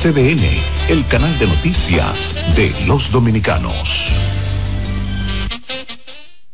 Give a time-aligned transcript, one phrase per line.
[0.00, 0.40] CDN,
[0.88, 4.08] el canal de noticias de los dominicanos.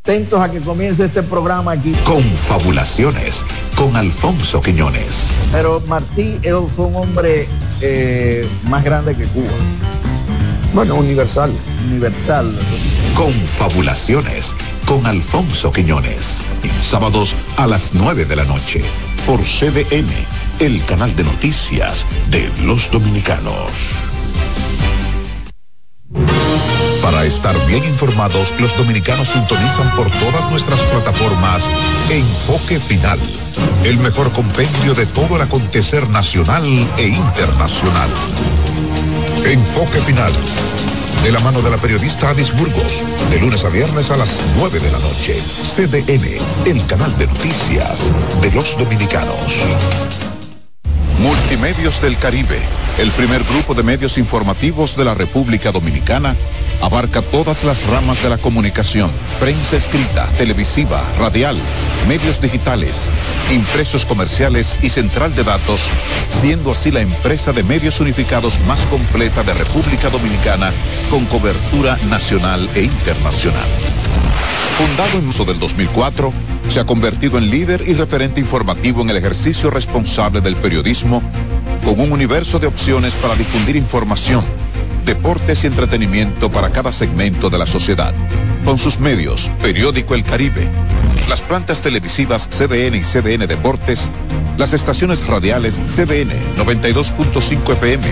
[0.02, 1.92] Atentos a que comience este programa aquí.
[2.04, 3.46] Confabulaciones
[3.76, 5.28] con Alfonso Quiñones.
[5.52, 6.40] Pero Martí
[6.74, 7.46] fue un hombre
[7.82, 9.52] eh, más grande que Cuba.
[10.74, 11.52] Bueno, universal.
[11.88, 12.52] Universal.
[13.14, 14.56] Confabulaciones
[14.86, 16.40] con Alfonso Quiñones.
[16.82, 18.82] Sábados a las 9 de la noche
[19.24, 20.08] por CDN,
[20.58, 23.70] el canal de noticias de los dominicanos.
[27.02, 31.62] Para estar bien informados, los dominicanos sintonizan por todas nuestras plataformas
[32.10, 33.18] Enfoque Final,
[33.84, 36.64] el mejor compendio de todo el acontecer nacional
[36.96, 38.08] e internacional.
[39.44, 40.32] Enfoque Final,
[41.22, 44.80] de la mano de la periodista Adis Burgos, de lunes a viernes a las 9
[44.80, 45.40] de la noche.
[45.40, 48.10] CDN, el canal de noticias
[48.40, 49.60] de los dominicanos.
[51.18, 52.60] Multimedios del Caribe,
[52.98, 56.36] el primer grupo de medios informativos de la República Dominicana,
[56.82, 59.10] abarca todas las ramas de la comunicación,
[59.40, 61.56] prensa escrita, televisiva, radial,
[62.06, 63.08] medios digitales,
[63.50, 65.80] impresos comerciales y central de datos,
[66.28, 70.70] siendo así la empresa de medios unificados más completa de República Dominicana
[71.10, 73.68] con cobertura nacional e internacional.
[74.76, 76.30] Fundado en uso del 2004,
[76.68, 81.22] se ha convertido en líder y referente informativo en el ejercicio responsable del periodismo,
[81.84, 84.44] con un universo de opciones para difundir información,
[85.04, 88.12] deportes y entretenimiento para cada segmento de la sociedad.
[88.64, 90.68] Con sus medios, Periódico El Caribe,
[91.28, 94.02] las plantas televisivas CDN y CDN Deportes,
[94.58, 98.06] las estaciones radiales CDN 92.5 FM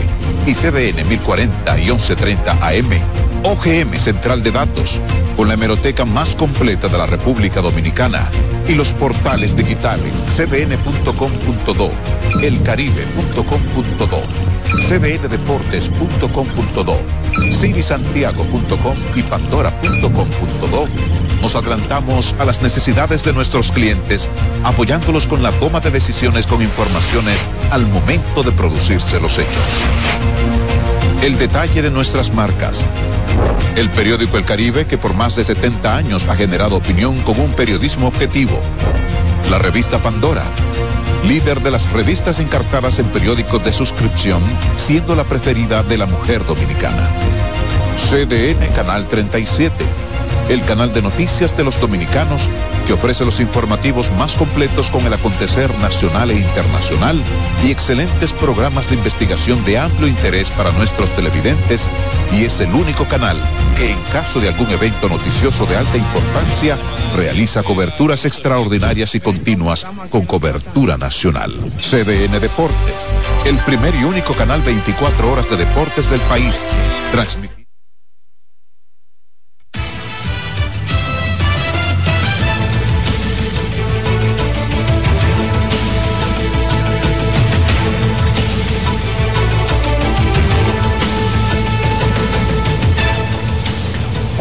[0.47, 5.01] y CDN 1040 y 1130 AM, OGM Central de Datos,
[5.37, 8.27] con la hemeroteca más completa de la República Dominicana
[8.67, 11.91] y los portales digitales cdn.com.do,
[12.43, 14.23] elcaribe.com.do,
[14.89, 16.97] cdndeportes.com.do,
[17.53, 20.89] cinisantiago.com y pandora.com.do.
[21.43, 24.27] Nos adelantamos a las necesidades de nuestros clientes,
[24.65, 29.53] apoyándolos con la toma de decisiones con informaciones al momento de producirse los hechos.
[31.21, 32.81] El detalle de nuestras marcas.
[33.77, 37.53] El periódico El Caribe, que por más de 70 años ha generado opinión con un
[37.53, 38.61] periodismo objetivo.
[39.51, 40.45] La revista Pandora,
[41.27, 44.43] líder de las revistas encartadas en periódicos de suscripción,
[44.77, 47.09] siendo la preferida de la mujer dominicana.
[47.97, 49.85] CDN Canal 37
[50.49, 52.43] el canal de noticias de los dominicanos
[52.87, 57.23] que ofrece los informativos más completos con el acontecer nacional e internacional
[57.65, 61.87] y excelentes programas de investigación de amplio interés para nuestros televidentes
[62.33, 63.37] y es el único canal
[63.77, 66.77] que en caso de algún evento noticioso de alta importancia
[67.17, 71.53] realiza coberturas extraordinarias y continuas con cobertura nacional.
[71.79, 73.09] CDN Deportes,
[73.45, 76.65] el primer y único canal 24 horas de deportes del país.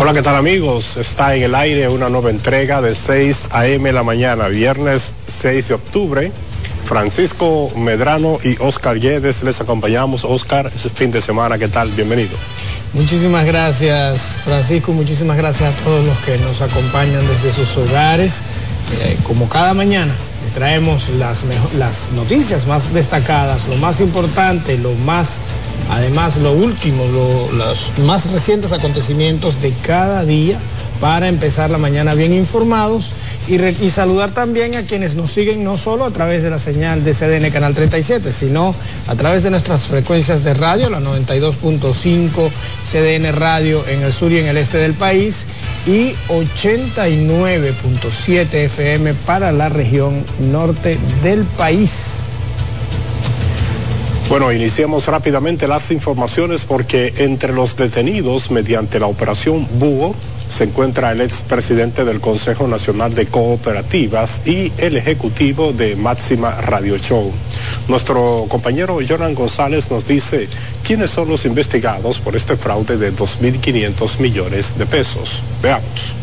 [0.04, 0.98] Hola, ¿qué tal amigos?
[0.98, 3.90] Está en el aire una nueva entrega de 6 a.m.
[3.94, 6.32] la mañana, viernes 6 de octubre.
[6.84, 10.26] Francisco Medrano y Oscar Yedes les acompañamos.
[10.26, 11.90] Oscar, fin de semana, ¿qué tal?
[11.92, 12.36] Bienvenido.
[12.92, 14.92] Muchísimas gracias, Francisco.
[14.92, 18.42] Muchísimas gracias a todos los que nos acompañan desde sus hogares.
[19.06, 21.46] Eh, como cada mañana, les traemos las,
[21.78, 25.40] las noticias más destacadas, lo más importante, lo más
[25.90, 27.04] Además, lo último,
[27.54, 30.58] los más recientes acontecimientos de cada día
[31.00, 33.12] para empezar la mañana bien informados
[33.48, 37.04] y, y, saludar también a quienes nos siguen no solo a través de la señal
[37.04, 38.74] de CDN Canal 37, sino
[39.08, 42.50] a través de nuestras frecuencias de radio, la 92.5
[42.86, 45.46] CDN Radio en el sur y en el este del país
[45.86, 52.33] y 89.7 FM para la región norte del país.
[54.34, 60.16] Bueno, iniciamos rápidamente las informaciones porque entre los detenidos mediante la operación Búho
[60.50, 66.98] se encuentra el expresidente del Consejo Nacional de Cooperativas y el ejecutivo de Máxima Radio
[66.98, 67.32] Show.
[67.88, 70.48] Nuestro compañero Jonan González nos dice
[70.84, 75.44] quiénes son los investigados por este fraude de 2.500 millones de pesos.
[75.62, 76.16] Veamos.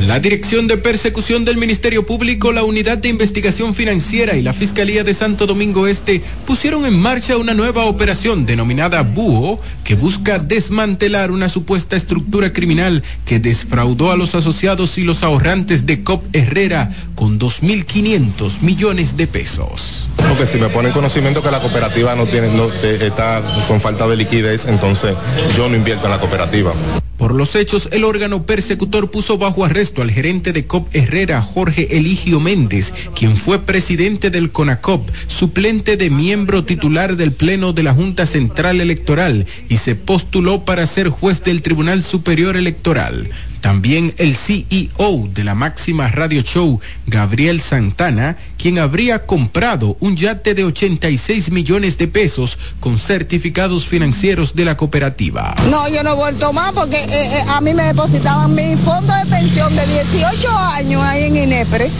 [0.00, 5.04] La Dirección de Persecución del Ministerio Público, la Unidad de Investigación Financiera y la Fiscalía
[5.04, 11.30] de Santo Domingo Este pusieron en marcha una nueva operación denominada Búho que busca desmantelar
[11.30, 16.90] una supuesta estructura criminal que desfraudó a los asociados y los ahorrantes de COP Herrera
[17.14, 20.10] con 2.500 millones de pesos.
[20.16, 24.16] Porque si me ponen conocimiento que la cooperativa no tiene, no, está con falta de
[24.16, 25.14] liquidez, entonces
[25.56, 26.74] yo no invierto en la cooperativa.
[27.16, 31.96] Por los hechos, el órgano persecutor puso bajo arresto al gerente de COP Herrera, Jorge
[31.96, 37.94] Eligio Méndez, quien fue presidente del CONACOP, suplente de miembro titular del Pleno de la
[37.94, 43.30] Junta Central Electoral y se postuló para ser juez del Tribunal Superior Electoral.
[43.66, 46.78] También el CEO de la máxima radio show,
[47.08, 54.54] Gabriel Santana, quien habría comprado un yate de 86 millones de pesos con certificados financieros
[54.54, 55.56] de la cooperativa.
[55.68, 59.12] No, yo no he vuelto más porque eh, eh, a mí me depositaban mi fondo
[59.12, 61.90] de pensión de 18 años ahí en INEPRE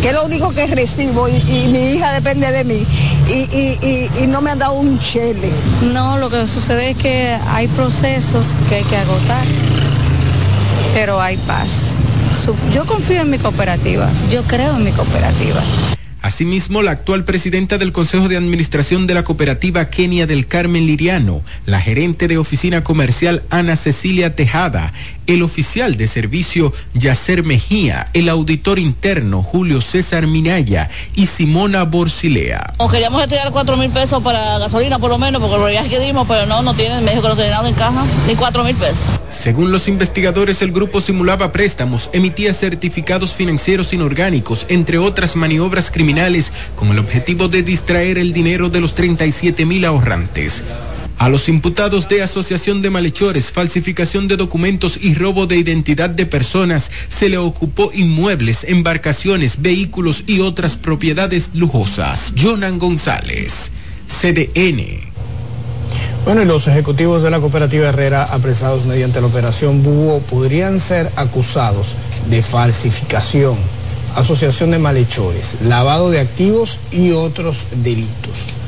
[0.00, 2.86] que es lo único que recibo y, mi hija depende de mí
[3.28, 5.50] y, y, no me han dado un chele.
[5.92, 9.44] No, lo que sucede es que hay procesos que hay que agotar
[10.94, 11.96] pero hay paz.
[12.72, 15.62] Yo confío en mi cooperativa, yo creo en mi cooperativa.
[16.22, 21.42] Asimismo, la actual presidenta del Consejo de Administración de la Cooperativa Kenia del Carmen Liriano,
[21.64, 24.92] la gerente de oficina comercial Ana Cecilia Tejada,
[25.34, 32.74] el oficial de servicio Yacer Mejía, el auditor interno Julio César Minaya y Simona Borsilea.
[32.90, 36.26] queríamos estudiar cuatro mil pesos para gasolina por lo menos, porque lo viaje que dimos,
[36.26, 38.74] pero no, no tienen, me dijo que no tiene nada en caja, ni cuatro mil
[38.74, 39.04] pesos.
[39.30, 46.52] Según los investigadores, el grupo simulaba préstamos, emitía certificados financieros inorgánicos, entre otras maniobras criminales,
[46.74, 50.64] con el objetivo de distraer el dinero de los 37 mil ahorrantes.
[51.20, 56.24] A los imputados de asociación de malhechores, falsificación de documentos y robo de identidad de
[56.24, 62.32] personas se le ocupó inmuebles, embarcaciones, vehículos y otras propiedades lujosas.
[62.40, 63.70] Jonan González,
[64.08, 65.10] CDN.
[66.24, 71.10] Bueno, y los ejecutivos de la cooperativa Herrera apresados mediante la operación Búho podrían ser
[71.16, 71.96] acusados
[72.30, 73.58] de falsificación,
[74.16, 78.59] asociación de malhechores, lavado de activos y otros delitos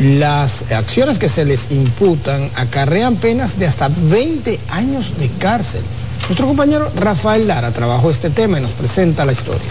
[0.00, 5.82] las acciones que se les imputan acarrean penas de hasta 20 años de cárcel.
[6.22, 9.68] Nuestro compañero Rafael Lara trabajó este tema y nos presenta la historia.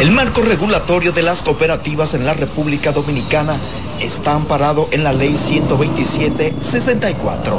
[0.00, 3.54] El marco regulatorio de las cooperativas en la República Dominicana
[4.00, 7.58] está amparado en la Ley 127-64,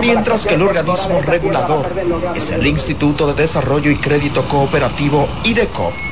[0.00, 1.86] mientras que el organismo regulador
[2.34, 6.11] es el Instituto de Desarrollo y Crédito Cooperativo IDECOP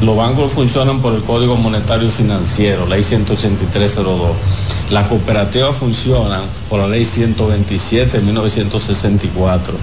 [0.00, 4.30] los bancos funcionan por el Código Monetario Financiero, ley 18302.
[4.90, 9.74] Las cooperativas funcionan por la ley 127 de 1964.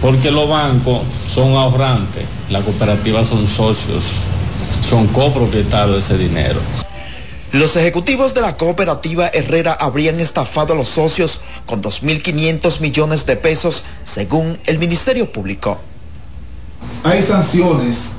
[0.00, 4.04] Porque los bancos son ahorrantes, las cooperativas son socios,
[4.88, 6.60] son copropietarios de ese dinero.
[7.52, 13.36] Los ejecutivos de la cooperativa Herrera habrían estafado a los socios con 2.500 millones de
[13.36, 15.80] pesos, según el Ministerio Público.
[17.02, 18.15] Hay sanciones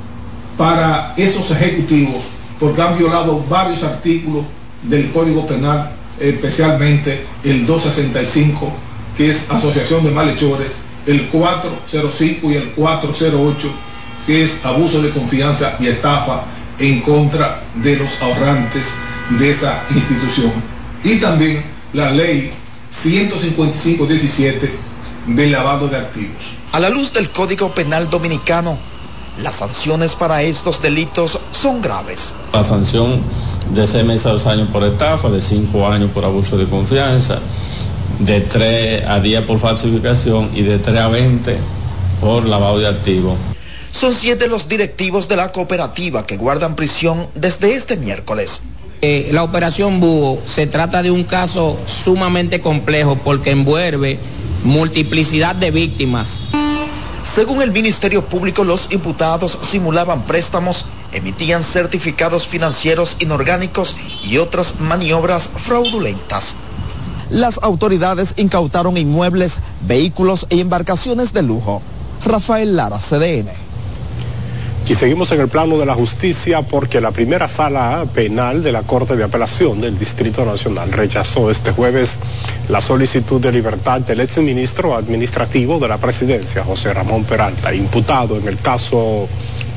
[0.57, 2.23] para esos ejecutivos
[2.59, 4.45] porque han violado varios artículos
[4.83, 8.71] del Código Penal, especialmente el 265,
[9.15, 13.69] que es asociación de malhechores, el 405 y el 408,
[14.25, 16.43] que es abuso de confianza y estafa
[16.79, 18.93] en contra de los ahorrantes
[19.37, 20.51] de esa institución.
[21.03, 21.63] Y también
[21.93, 22.51] la ley
[22.93, 24.69] 155-17
[25.27, 26.55] del lavado de activos.
[26.71, 28.77] A la luz del Código Penal Dominicano,
[29.41, 32.33] las sanciones para estos delitos son graves.
[32.53, 33.21] La sanción
[33.73, 37.39] de seis meses a dos años por estafa, de cinco años por abuso de confianza,
[38.19, 41.57] de tres a 10 por falsificación y de 3 a 20
[42.19, 43.37] por lavado de activos.
[43.91, 48.61] Son siete los directivos de la cooperativa que guardan prisión desde este miércoles.
[49.01, 54.17] Eh, la operación Búho se trata de un caso sumamente complejo porque envuelve
[54.63, 56.41] multiplicidad de víctimas
[57.33, 65.47] según el Ministerio Público, los imputados simulaban préstamos, emitían certificados financieros inorgánicos y otras maniobras
[65.47, 66.55] fraudulentas.
[67.29, 71.81] Las autoridades incautaron inmuebles, vehículos e embarcaciones de lujo.
[72.25, 73.66] Rafael Lara, CDN.
[74.89, 78.83] Y seguimos en el plano de la justicia porque la primera sala penal de la
[78.83, 82.19] Corte de Apelación del Distrito Nacional rechazó este jueves
[82.69, 88.47] la solicitud de libertad del exministro administrativo de la presidencia, José Ramón Peralta, imputado en
[88.47, 89.27] el caso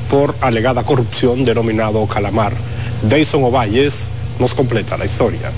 [0.09, 2.53] por alegada corrupción denominado Calamar.
[3.01, 4.07] Dayson Ovalles
[4.39, 5.51] nos completa la historia.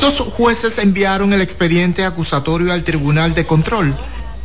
[0.00, 3.94] Los jueces enviaron el expediente acusatorio al Tribunal de Control,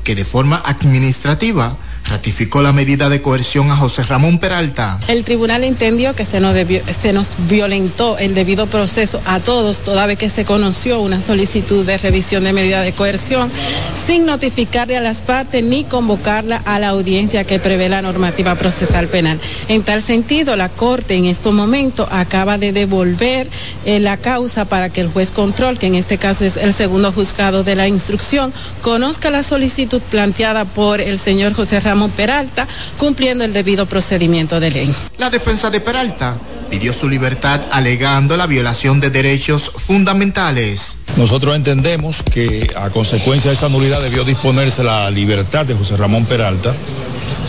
[0.04, 5.00] que de forma administrativa ratificó la medida de coerción a José Ramón Peralta.
[5.08, 6.56] El tribunal entendió que se nos,
[7.00, 11.86] se nos violentó el debido proceso a todos, toda vez que se conoció una solicitud
[11.86, 13.52] de revisión de medida de coerción
[13.96, 19.08] sin notificarle a las partes ni convocarla a la audiencia que prevé la normativa procesal
[19.08, 19.40] penal.
[19.68, 23.48] En tal sentido, la Corte en estos momentos acaba de devolver
[23.86, 27.12] eh, la causa para que el juez control, que en este caso es el segundo
[27.12, 32.70] juzgado de la instrucción, conozca la solicitud planteada por el señor José Ramón Ramón Peralta,
[32.98, 34.96] cumpliendo el debido procedimiento de ley.
[35.18, 36.38] La defensa de Peralta
[36.70, 40.96] pidió su libertad alegando la violación de derechos fundamentales.
[41.18, 46.24] Nosotros entendemos que a consecuencia de esa nulidad debió disponerse la libertad de José Ramón
[46.24, 46.74] Peralta,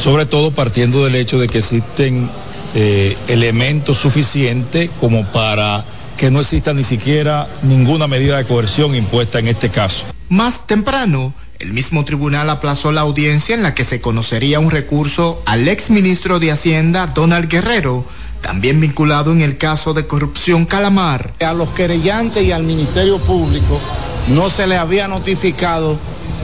[0.03, 2.29] sobre todo partiendo del hecho de que existen
[2.75, 5.85] eh, elementos suficientes como para
[6.17, 10.05] que no exista ni siquiera ninguna medida de coerción impuesta en este caso.
[10.29, 15.40] Más temprano, el mismo tribunal aplazó la audiencia en la que se conocería un recurso
[15.47, 18.04] al exministro de Hacienda, Donald Guerrero,
[18.40, 21.35] también vinculado en el caso de corrupción Calamar.
[21.40, 23.81] A los querellantes y al Ministerio Público
[24.26, 26.00] no se le había notificado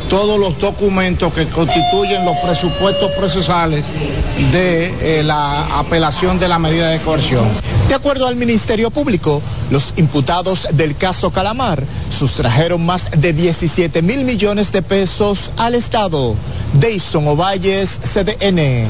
[0.09, 3.87] todos los documentos que constituyen los presupuestos procesales
[4.53, 7.47] de eh, la apelación de la medida de coerción.
[7.89, 14.25] De acuerdo al Ministerio Público, los imputados del caso Calamar sustrajeron más de 17 mil
[14.25, 16.35] millones de pesos al Estado.
[16.75, 18.87] Dayson Ovalles, CDN.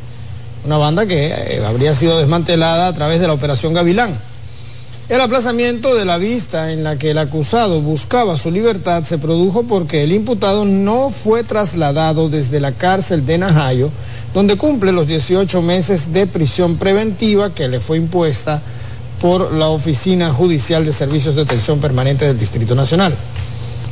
[0.66, 4.18] Una banda que eh, habría sido desmantelada a través de la Operación Gavilán.
[5.08, 9.62] El aplazamiento de la vista en la que el acusado buscaba su libertad se produjo
[9.62, 13.92] porque el imputado no fue trasladado desde la cárcel de Najayo,
[14.34, 18.64] donde cumple los 18 meses de prisión preventiva que le fue impuesta
[19.22, 23.14] por la Oficina Judicial de Servicios de Atención Permanente del Distrito Nacional.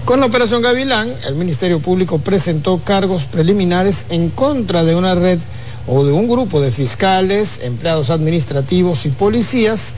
[0.06, 5.38] Con la operación Gavilán, el Ministerio Público presentó cargos preliminares en contra de una red
[5.86, 9.94] o de un grupo de fiscales, empleados administrativos y policías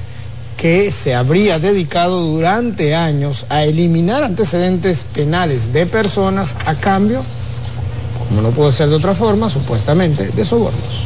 [0.57, 7.23] que se habría dedicado durante años a eliminar antecedentes penales de personas a cambio,
[8.27, 11.05] como no puede ser de otra forma, supuestamente, de sobornos.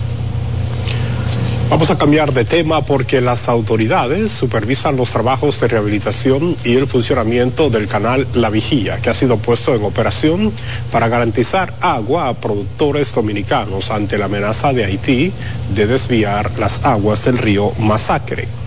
[1.69, 6.87] Vamos a cambiar de tema porque las autoridades supervisan los trabajos de rehabilitación y el
[6.87, 10.51] funcionamiento del canal La Vigía, que ha sido puesto en operación
[10.91, 15.31] para garantizar agua a productores dominicanos ante la amenaza de Haití
[15.75, 18.58] de desviar las aguas del río Masacre.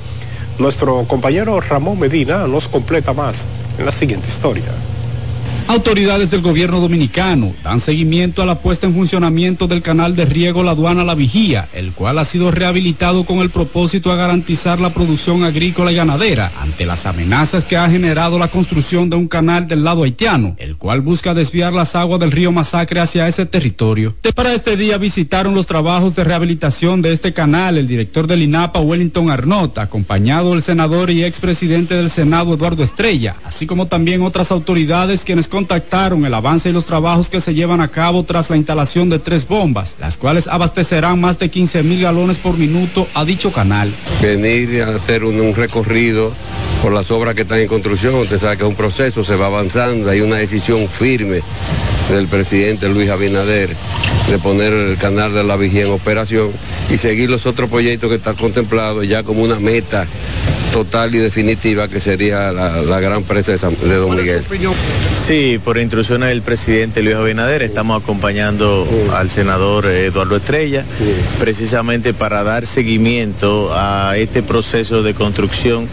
[0.59, 3.45] Nuestro compañero Ramón Medina nos completa más
[3.79, 4.92] en la siguiente historia.
[5.73, 10.63] Autoridades del gobierno dominicano dan seguimiento a la puesta en funcionamiento del canal de riego
[10.63, 14.91] La Aduana La Vigía, el cual ha sido rehabilitado con el propósito de garantizar la
[14.91, 19.67] producción agrícola y ganadera ante las amenazas que ha generado la construcción de un canal
[19.67, 24.15] del lado haitiano, el cual busca desviar las aguas del río Masacre hacia ese territorio.
[24.35, 28.81] Para este día visitaron los trabajos de rehabilitación de este canal el director del INAPA
[28.81, 34.53] Wellington Arnott, acompañado del senador y expresidente del Senado Eduardo Estrella, así como también otras
[34.53, 38.57] autoridades quienes contactaron el avance y los trabajos que se llevan a cabo tras la
[38.57, 43.25] instalación de tres bombas, las cuales abastecerán más de 15 mil galones por minuto a
[43.25, 43.93] dicho canal.
[44.21, 46.33] Venir a hacer un, un recorrido
[46.83, 49.47] por las obras que están en construcción, usted sabe que es un proceso, se va
[49.47, 51.43] avanzando, hay una decisión firme
[52.11, 53.77] del presidente Luis Abinader
[54.29, 56.51] de poner el canal de la vigía en operación
[56.91, 60.09] y seguir los otros proyectos que están contemplados ya como una meta
[60.73, 64.43] total y definitiva que sería la, gran presa de, San, Don Miguel.
[65.15, 70.85] Sí, por instrucciones del presidente Luis Abinader estamos acompañando al senador Eduardo Estrella
[71.39, 75.89] precisamente para dar seguimiento a este proceso de construcción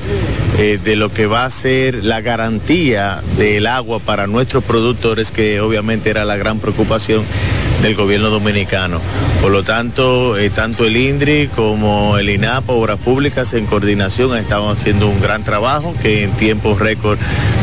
[0.57, 5.59] eh, de lo que va a ser la garantía del agua para nuestros productores que
[5.59, 7.25] obviamente era la gran preocupación
[7.81, 9.00] del gobierno dominicano.
[9.41, 14.71] Por lo tanto, eh, tanto el INDRI como el INAPA, Obras Públicas, en coordinación estaban
[14.71, 17.17] haciendo un gran trabajo que en tiempos récord,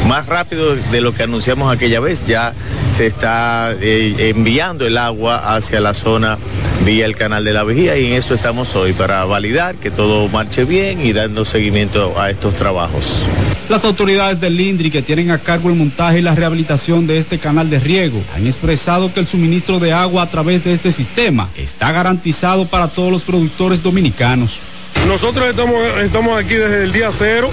[0.07, 2.55] más rápido de lo que anunciamos aquella vez, ya
[2.91, 6.39] se está eh, enviando el agua hacia la zona
[6.87, 10.29] vía el canal de la vigía y en eso estamos hoy para validar que todo
[10.29, 13.27] marche bien y dando seguimiento a estos trabajos.
[13.69, 17.41] Las autoridades del INDRI que tienen a cargo el montaje y la rehabilitación de este
[17.41, 21.49] canal de riego han expresado que el suministro de agua a través de este sistema
[21.57, 24.61] está garantizado para todos los productores dominicanos.
[25.07, 27.51] Nosotros estamos, estamos aquí desde el día cero,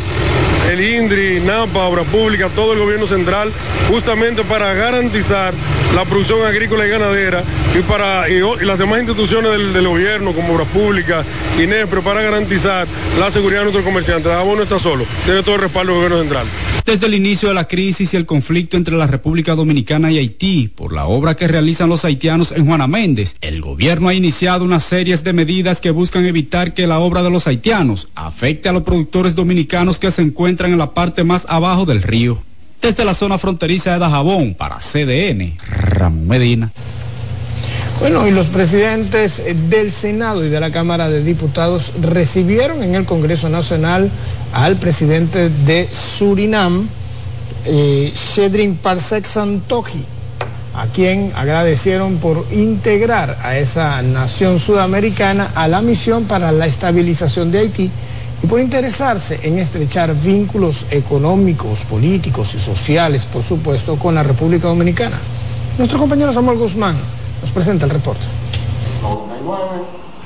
[0.71, 3.51] el INDRI, NAPA, Obra Pública, todo el gobierno central,
[3.89, 5.53] justamente para garantizar
[5.95, 7.43] la producción agrícola y ganadera
[7.77, 11.23] y para y, las demás instituciones del, gobierno como Obra Pública,
[11.61, 12.87] INESPRE, para garantizar
[13.19, 14.31] la seguridad de nuestros comerciantes.
[14.31, 16.47] Dajabón no está solo, tiene todo el respaldo del gobierno central.
[16.85, 20.67] Desde el inicio de la crisis y el conflicto entre la República Dominicana y Haití
[20.67, 24.81] por la obra que realizan los haitianos en Juana Méndez, el gobierno ha iniciado una
[24.81, 28.83] serie de medidas que buscan evitar que la obra de los haitianos afecte a los
[28.83, 32.39] productores dominicanos que se encuentran en la parte más abajo del río.
[32.81, 36.71] Desde la zona fronteriza de Dajabón, para CDN, Ramón Medina.
[37.99, 43.05] Bueno, y los presidentes del Senado y de la Cámara de Diputados recibieron en el
[43.05, 44.09] Congreso Nacional
[44.51, 46.87] al presidente de Surinam,
[47.65, 50.03] eh, Shedrin Parsek Santoji,
[50.73, 57.51] a quien agradecieron por integrar a esa nación sudamericana a la misión para la estabilización
[57.51, 57.91] de Haití
[58.43, 64.67] y por interesarse en estrechar vínculos económicos, políticos y sociales, por supuesto, con la República
[64.67, 65.17] Dominicana.
[65.77, 66.95] Nuestro compañero Samuel Guzmán
[67.41, 68.25] nos presenta el reporte.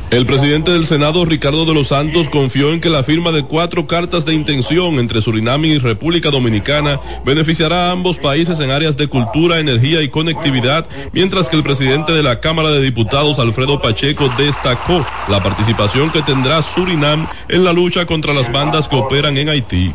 [0.10, 3.88] El presidente del Senado, Ricardo de los Santos, confió en que la firma de cuatro
[3.88, 9.10] cartas de intención entre Surinam y República Dominicana beneficiará a ambos países en áreas de
[9.10, 14.30] cultura, energía y conectividad, mientras que el presidente de la Cámara de Diputados, Alfredo Pacheco,
[14.38, 19.50] destacó la participación que tendrá Surinam en la lucha contra las bandas que operan en
[19.50, 19.92] Haití.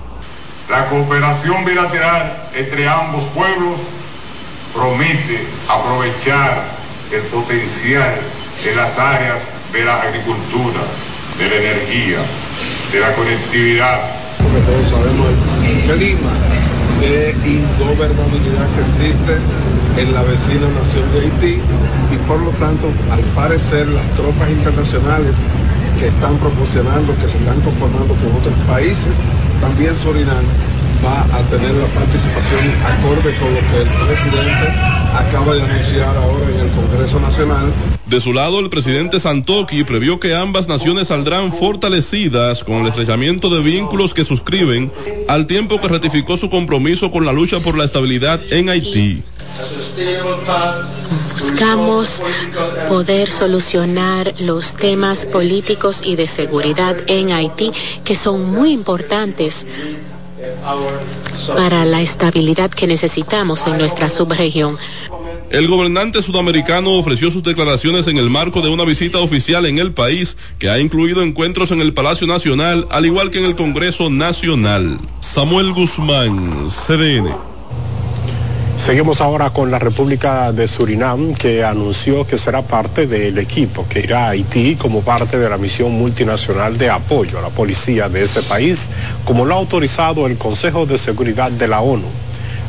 [0.69, 3.79] La cooperación bilateral entre ambos pueblos
[4.75, 6.65] promete aprovechar
[7.11, 8.15] el potencial
[8.63, 10.81] de las áreas de la agricultura,
[11.39, 12.19] de la energía,
[12.93, 14.01] de la conectividad.
[14.39, 15.29] Porque todos sabemos
[15.65, 16.33] el clima
[17.01, 19.39] de ingobernabilidad que existe
[19.97, 21.61] en la vecina nación de Haití
[22.13, 25.35] y por lo tanto, al parecer, las tropas internacionales
[25.99, 29.17] que están proporcionando, que se están conformando con otros países,
[29.61, 30.45] también Surinam
[31.05, 34.69] va a tener la participación acorde con lo que el presidente
[35.17, 37.73] acaba de anunciar ahora en el Congreso Nacional.
[38.13, 43.49] De su lado, el presidente Santoki previó que ambas naciones saldrán fortalecidas con el estrechamiento
[43.49, 44.93] de vínculos que suscriben,
[45.29, 49.23] al tiempo que ratificó su compromiso con la lucha por la estabilidad en Haití.
[51.33, 52.23] Buscamos
[52.91, 57.73] poder solucionar los temas políticos y de seguridad en Haití
[58.05, 59.65] que son muy importantes
[61.57, 64.77] para la estabilidad que necesitamos en nuestra subregión.
[65.53, 69.93] El gobernante sudamericano ofreció sus declaraciones en el marco de una visita oficial en el
[69.93, 74.09] país que ha incluido encuentros en el Palacio Nacional, al igual que en el Congreso
[74.09, 74.99] Nacional.
[75.21, 77.37] Samuel Guzmán, CDN.
[78.79, 84.01] Seguimos ahora con la República de Surinam, que anunció que será parte del equipo que
[84.01, 88.23] irá a Haití como parte de la misión multinacional de apoyo a la policía de
[88.23, 88.89] ese país,
[89.27, 92.22] como lo ha autorizado el Consejo de Seguridad de la ONU.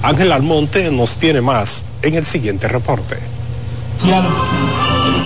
[0.04, 3.16] Ángel Almonte nos tiene más en el siguiente reporte.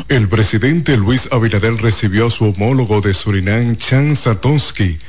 [0.08, 5.00] El presidente Luis Abinader recibió a su homólogo de Surinam, Chan Satonsky.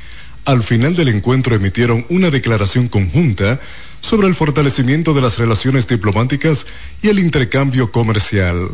[0.45, 3.59] Al final del encuentro emitieron una declaración conjunta
[4.01, 6.65] sobre el fortalecimiento de las relaciones diplomáticas
[7.03, 8.69] y el intercambio comercial.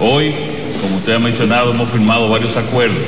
[0.00, 0.34] Hoy,
[0.80, 2.98] como usted ha mencionado, hemos firmado varios acuerdos,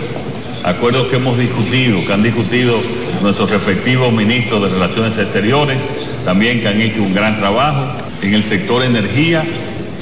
[0.62, 2.78] acuerdos que hemos discutido, que han discutido
[3.20, 5.82] nuestros respectivos ministros de Relaciones Exteriores,
[6.24, 7.86] también que han hecho un gran trabajo.
[8.22, 9.42] En el sector energía,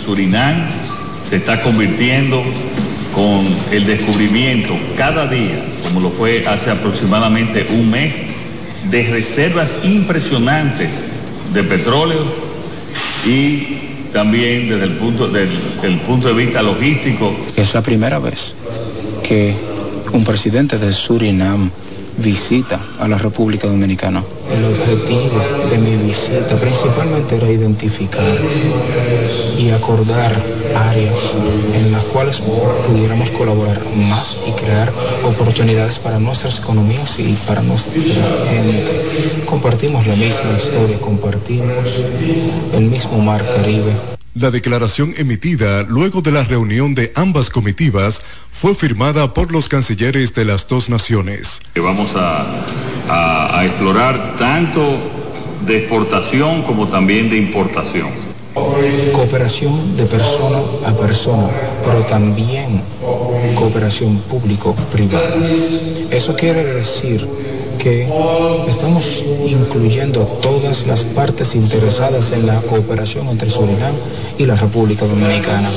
[0.05, 0.55] Surinam
[1.23, 2.43] se está convirtiendo
[3.15, 8.23] con el descubrimiento cada día, como lo fue hace aproximadamente un mes,
[8.91, 11.05] de reservas impresionantes
[11.53, 12.25] de petróleo
[13.27, 15.49] y también desde el punto, del,
[16.07, 17.35] punto de vista logístico.
[17.57, 18.55] Es la primera vez
[19.23, 19.55] que
[20.13, 21.71] un presidente de Surinam
[22.19, 24.23] visita a la República Dominicana.
[24.51, 28.25] El objetivo de mi visita principalmente era identificar
[29.59, 30.33] y acordar
[30.75, 31.35] áreas
[31.75, 32.41] en las cuales
[32.87, 34.93] pudiéramos colaborar más y crear
[35.25, 37.93] oportunidades para nuestras economías y para nuestra
[38.49, 39.45] gente.
[39.47, 41.89] Compartimos la misma historia, compartimos
[42.75, 44.20] el mismo mar Caribe.
[44.41, 50.35] La declaración emitida luego de la reunión de ambas comitivas fue firmada por los cancilleres
[50.35, 51.61] de las dos naciones.
[51.77, 52.47] Vamos a,
[53.11, 54.97] a, explorar tanto
[55.67, 58.09] de exportación como también de importación.
[59.13, 61.47] cooperación de persona a persona,
[61.85, 62.81] pero también
[63.57, 65.37] cooperación público-privada.
[66.11, 67.29] Eso quiere decir
[67.81, 68.07] que
[68.69, 73.95] estamos incluyendo todas las partes interesadas en la cooperación entre Surinam
[74.39, 75.69] y la República Dominicana.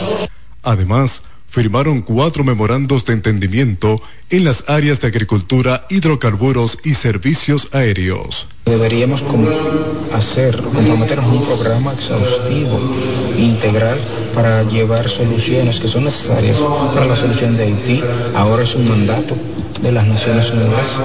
[0.63, 8.47] Además, firmaron cuatro memorandos de entendimiento en las áreas de agricultura, hidrocarburos y servicios aéreos.
[8.65, 9.23] Deberíamos
[10.13, 12.79] hacer, comprometernos un programa exhaustivo,
[13.37, 13.97] integral,
[14.35, 16.59] para llevar soluciones que son necesarias
[16.93, 18.01] para la solución de Haití.
[18.35, 19.35] Ahora es un mandato
[19.81, 21.01] de las Naciones Unidas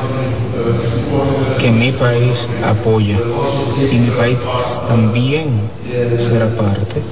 [1.61, 3.19] que mi país apoya
[3.91, 4.39] y mi país
[4.87, 5.49] también
[6.19, 7.03] será parte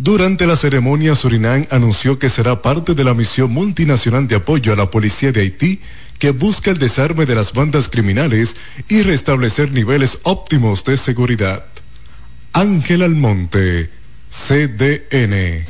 [0.00, 4.76] durante la ceremonia, Surinam anunció que será parte de la misión multinacional de apoyo a
[4.76, 5.80] la policía de Haití
[6.20, 8.54] que busca el desarme de las bandas criminales
[8.88, 11.64] y restablecer niveles óptimos de seguridad.
[12.52, 13.90] Ángel Almonte,
[14.30, 15.64] CDN.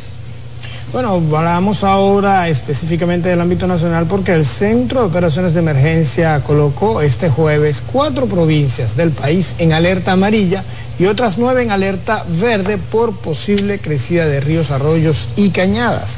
[0.90, 7.02] Bueno, hablamos ahora específicamente del ámbito nacional porque el Centro de Operaciones de Emergencia colocó
[7.02, 10.64] este jueves cuatro provincias del país en alerta amarilla
[10.98, 16.16] y otras nueve en alerta verde por posible crecida de ríos, arroyos y cañadas.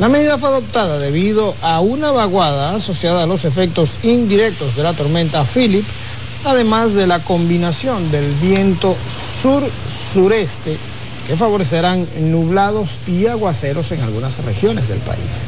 [0.00, 4.92] La medida fue adoptada debido a una vaguada asociada a los efectos indirectos de la
[4.92, 5.84] tormenta Philip,
[6.44, 8.96] además de la combinación del viento
[9.40, 10.78] sur-sureste
[11.30, 15.46] que favorecerán nublados y aguaceros en algunas regiones del país.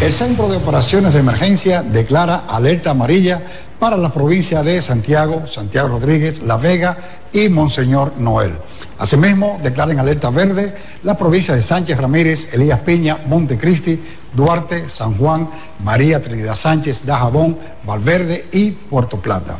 [0.00, 3.42] El Centro de Operaciones de Emergencia declara alerta amarilla
[3.80, 6.96] para la provincia de Santiago, Santiago Rodríguez, La Vega
[7.32, 8.52] y Monseñor Noel.
[8.96, 14.00] Asimismo, declaran alerta verde la provincia de Sánchez Ramírez, Elías Piña, Montecristi,
[14.32, 19.58] Duarte, San Juan, María Trinidad Sánchez, Dajabón, Valverde y Puerto Plata.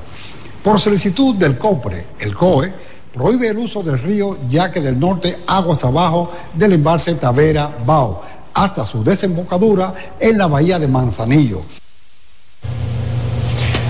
[0.63, 5.39] Por solicitud del COPRE, el COE, prohíbe el uso del río ya que del norte
[5.47, 8.23] aguas abajo del embalse Tavera Bao
[8.53, 11.63] hasta su desembocadura en la bahía de Manzanillo.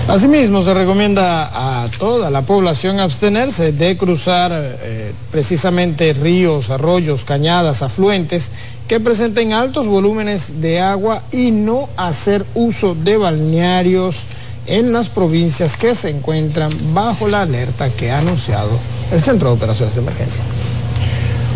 [0.07, 7.81] Asimismo, se recomienda a toda la población abstenerse de cruzar eh, precisamente ríos, arroyos, cañadas,
[7.81, 8.51] afluentes
[8.87, 14.17] que presenten altos volúmenes de agua y no hacer uso de balnearios
[14.67, 18.71] en las provincias que se encuentran bajo la alerta que ha anunciado
[19.11, 20.43] el Centro de Operaciones de Emergencia.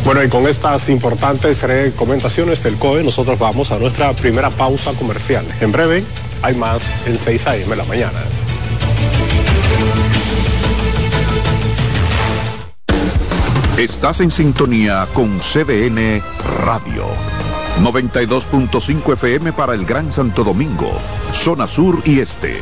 [0.06, 5.46] Bueno, y con estas importantes recomendaciones del COE, nosotros vamos a nuestra primera pausa comercial.
[5.62, 6.04] En breve,
[6.42, 7.76] hay más en 6 a.m.
[7.76, 8.20] la mañana.
[13.78, 16.22] Estás en sintonía con CDN
[16.66, 17.06] Radio.
[17.82, 20.92] 92.5 FM para el Gran Santo Domingo,
[21.34, 22.62] zona sur y este.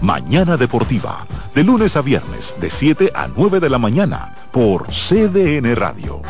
[0.00, 5.74] Mañana Deportiva, de lunes a viernes, de 7 a 9 de la mañana, por CDN
[5.74, 6.22] Radio.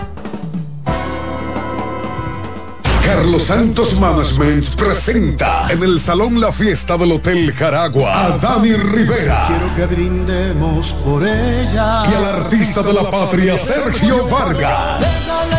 [3.04, 9.44] Carlos Santos Management presenta en el Salón La Fiesta del Hotel Jaragua a Dani Rivera.
[9.46, 12.04] Quiero que brindemos por ella.
[12.10, 15.02] Y al artista de la patria, Sergio Vargas.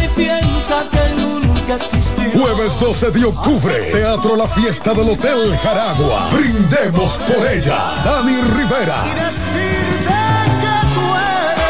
[0.03, 2.08] y piensa que nunca existió.
[2.33, 6.29] Jueves 12 de octubre, Teatro La Fiesta del Hotel Jaragua.
[6.31, 7.95] Brindemos por ella.
[8.05, 9.03] Dani Rivera.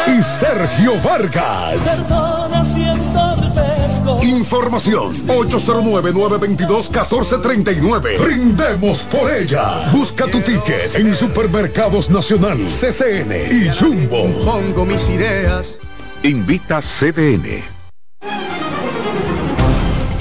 [0.06, 2.02] Y Sergio Vargas.
[4.22, 8.18] Información 809-922-1439.
[8.18, 9.88] Brindemos por ella.
[9.92, 14.26] Busca tu ticket en Supermercados Nacional, CCN y Jumbo.
[14.44, 15.78] Pongo mis ideas.
[16.22, 17.79] Invita CDN.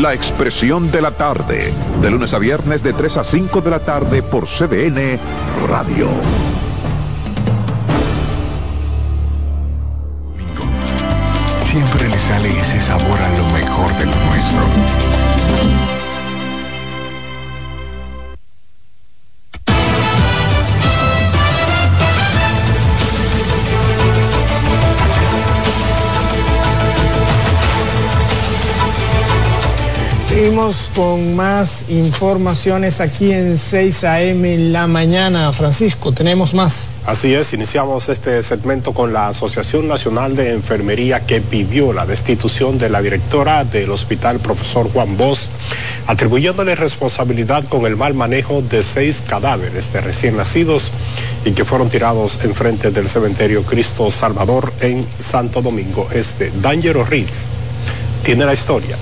[0.00, 3.78] La expresión de la tarde, de lunes a viernes de 3 a 5 de la
[3.78, 5.20] tarde por CDN
[5.68, 6.08] Radio.
[11.64, 15.43] Siempre le sale ese sabor a lo mejor de lo nuestro.
[30.94, 34.56] Con más informaciones aquí en 6 a.m.
[34.70, 35.52] la mañana.
[35.52, 36.88] Francisco, tenemos más.
[37.04, 42.78] Así es, iniciamos este segmento con la Asociación Nacional de Enfermería que pidió la destitución
[42.78, 45.48] de la directora del hospital, profesor Juan Bosch,
[46.06, 50.92] atribuyéndole responsabilidad con el mal manejo de seis cadáveres de recién nacidos
[51.44, 56.50] y que fueron tirados enfrente del cementerio Cristo Salvador en Santo Domingo Este.
[56.62, 57.48] D'Angelo Ritz
[58.22, 58.96] tiene la historia.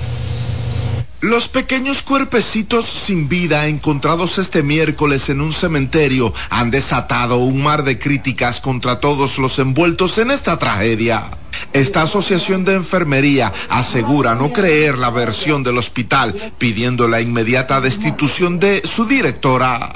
[1.23, 7.85] Los pequeños cuerpecitos sin vida encontrados este miércoles en un cementerio han desatado un mar
[7.85, 11.31] de críticas contra todos los envueltos en esta tragedia.
[11.71, 18.59] Esta asociación de enfermería asegura no creer la versión del hospital, pidiendo la inmediata destitución
[18.59, 19.93] de su directora.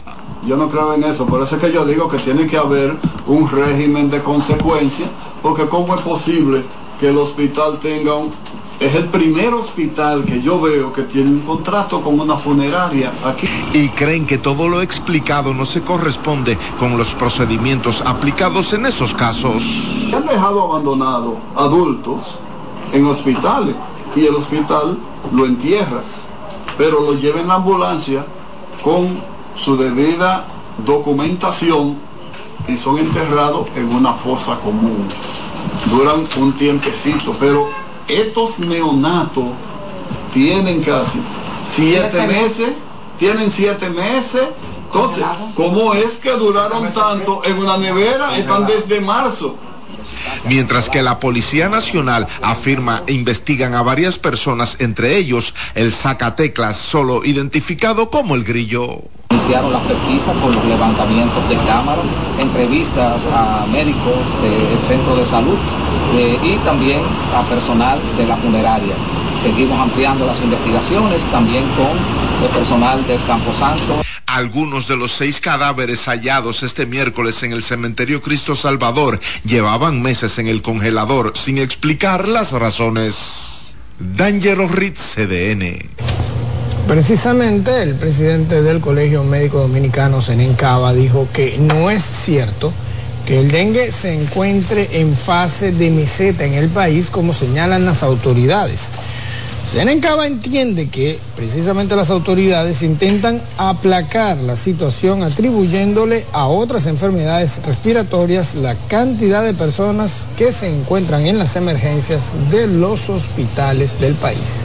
[0.47, 2.95] Yo no creo en eso, por eso es que yo digo que tiene que haber
[3.25, 5.09] un régimen de consecuencias,
[5.41, 6.63] porque ¿cómo es posible
[7.01, 8.31] que el hospital tenga un,
[8.79, 13.47] es el primer hospital que yo veo que tiene un contrato con una funeraria aquí.
[13.73, 19.13] Y creen que todo lo explicado no se corresponde con los procedimientos aplicados en esos
[19.13, 19.63] casos.
[20.13, 22.39] Han dejado abandonados adultos
[22.93, 23.75] en hospitales
[24.15, 24.97] y el hospital
[25.33, 26.03] lo entierra,
[26.77, 28.25] pero lo lleva en la ambulancia
[28.83, 29.19] con
[29.55, 30.45] su debida
[30.85, 31.97] documentación
[32.67, 35.07] y son enterrados en una fosa común.
[35.89, 37.67] Duran un tiempecito, pero
[38.07, 39.45] estos neonatos
[40.33, 41.19] tienen casi
[41.75, 42.69] siete meses,
[43.17, 44.47] tienen siete meses.
[44.85, 48.37] Entonces, ¿cómo es que duraron tanto en una nevera?
[48.37, 49.57] Están desde marzo.
[50.45, 56.77] Mientras que la Policía Nacional afirma e investigan a varias personas, entre ellos el Zacateclas,
[56.77, 59.01] solo identificado como el grillo.
[59.29, 62.03] Iniciaron las pesquisas con los levantamientos de cámaras,
[62.39, 65.57] entrevistas a médicos del centro de salud
[66.15, 67.01] eh, y también
[67.35, 68.93] a personal de la funeraria.
[69.41, 74.01] Seguimos ampliando las investigaciones también con el personal del Camposanto.
[74.25, 80.37] Algunos de los seis cadáveres hallados este miércoles en el cementerio Cristo Salvador llevaban meses
[80.39, 83.75] en el congelador sin explicar las razones.
[83.99, 86.16] D'Angelo Ritz, CDN.
[86.87, 92.71] Precisamente el presidente del Colegio Médico Dominicano, Senencaba, dijo que no es cierto
[93.25, 98.03] que el dengue se encuentre en fase de meseta en el país, como señalan las
[98.03, 98.87] autoridades.
[99.69, 108.55] Senencaba entiende que precisamente las autoridades intentan aplacar la situación atribuyéndole a otras enfermedades respiratorias
[108.55, 114.63] la cantidad de personas que se encuentran en las emergencias de los hospitales del país.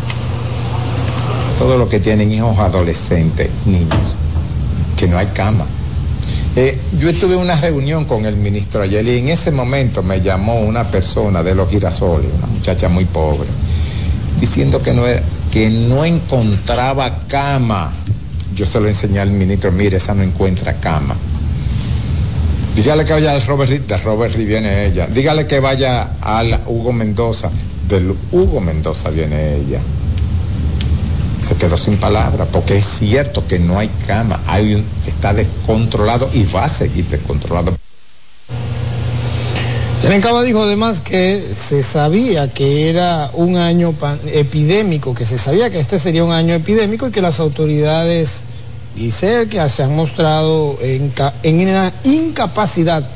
[1.58, 4.16] Todos los que tienen hijos adolescentes, niños,
[4.96, 5.66] que no hay cama.
[6.56, 10.20] Eh, yo estuve en una reunión con el ministro ayer y en ese momento me
[10.20, 13.48] llamó una persona de los girasoles, una muchacha muy pobre
[14.42, 15.04] diciendo que no,
[15.52, 17.92] que no encontraba cama.
[18.56, 21.14] Yo se lo enseñé al ministro, mire, esa no encuentra cama.
[22.74, 25.06] Dígale que vaya al Robert de Robert viene ella.
[25.06, 27.50] Dígale que vaya al Hugo Mendoza,
[27.88, 29.78] del Hugo Mendoza viene ella.
[31.42, 36.30] Se quedó sin palabras, porque es cierto que no hay cama, hay un, está descontrolado
[36.32, 37.74] y va a seguir descontrolado.
[40.00, 43.94] Senencaba dijo además que se sabía que era un año
[44.32, 48.40] epidémico, que se sabía que este sería un año epidémico y que las autoridades,
[48.96, 51.12] dice que se han mostrado en,
[51.44, 53.08] en una incapacidad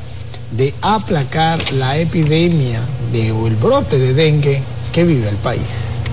[0.53, 2.81] de aplacar la epidemia
[3.13, 4.63] de, o el brote de dengue
[4.93, 6.06] que vive el país.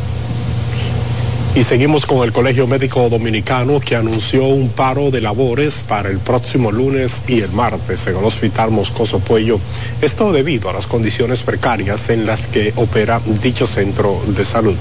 [1.56, 6.18] Y seguimos con el Colegio Médico Dominicano que anunció un paro de labores para el
[6.18, 9.60] próximo lunes y el martes en el Hospital Moscoso Puello.
[10.02, 14.76] Esto debido a las condiciones precarias en las que opera dicho centro de salud.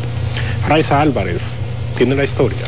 [0.67, 1.59] Raiza Álvarez
[1.95, 2.65] tiene la historia.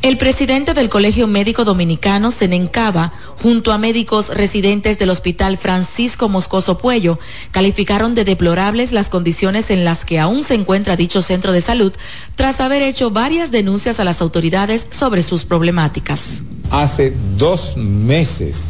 [0.00, 3.12] El presidente del Colegio Médico Dominicano, Senencaba,
[3.42, 7.18] junto a médicos residentes del Hospital Francisco Moscoso Puello,
[7.50, 11.92] calificaron de deplorables las condiciones en las que aún se encuentra dicho centro de salud,
[12.36, 16.42] tras haber hecho varias denuncias a las autoridades sobre sus problemáticas.
[16.70, 18.68] Hace dos meses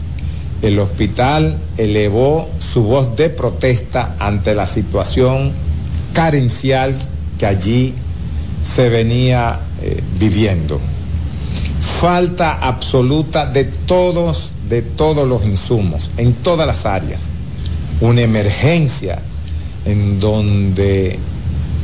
[0.63, 5.53] el hospital elevó su voz de protesta ante la situación
[6.13, 6.97] carencial
[7.39, 7.95] que allí
[8.63, 10.81] se venía eh, viviendo.
[12.01, 17.20] Falta absoluta de todos, de todos los insumos, en todas las áreas.
[18.01, 19.20] Una emergencia
[19.85, 21.18] en donde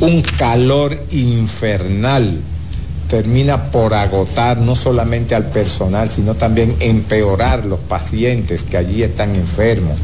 [0.00, 2.40] un calor infernal
[3.08, 9.34] termina por agotar no solamente al personal, sino también empeorar los pacientes que allí están
[9.34, 9.98] enfermos.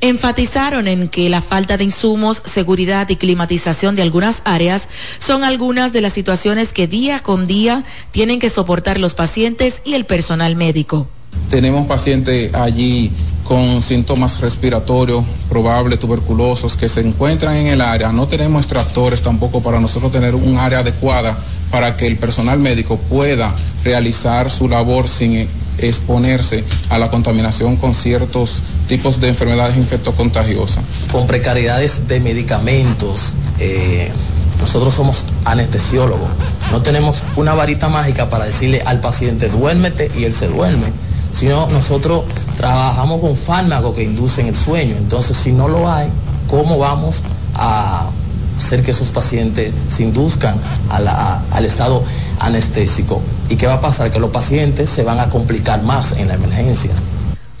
[0.00, 4.88] Enfatizaron en que la falta de insumos, seguridad y climatización de algunas áreas
[5.20, 9.94] son algunas de las situaciones que día con día tienen que soportar los pacientes y
[9.94, 11.08] el personal médico.
[11.52, 13.12] Tenemos pacientes allí
[13.44, 18.10] con síntomas respiratorios probables, tuberculosos, que se encuentran en el área.
[18.10, 21.36] No tenemos extractores tampoco para nosotros tener un área adecuada
[21.70, 27.92] para que el personal médico pueda realizar su labor sin exponerse a la contaminación con
[27.92, 30.82] ciertos tipos de enfermedades infectocontagiosas.
[31.10, 34.10] Con precariedades de medicamentos, eh,
[34.58, 36.30] nosotros somos anestesiólogos,
[36.70, 40.86] no tenemos una varita mágica para decirle al paciente duérmete y él se duerme,
[41.32, 42.24] sino nosotros
[42.56, 46.08] trabajamos con fármacos que inducen el sueño, entonces si no lo hay,
[46.48, 47.22] ¿cómo vamos
[47.54, 48.10] a
[48.58, 50.56] hacer que esos pacientes se induzcan
[50.88, 52.04] al estado
[52.38, 53.22] anestésico.
[53.48, 54.12] ¿Y qué va a pasar?
[54.12, 56.92] Que los pacientes se van a complicar más en la emergencia.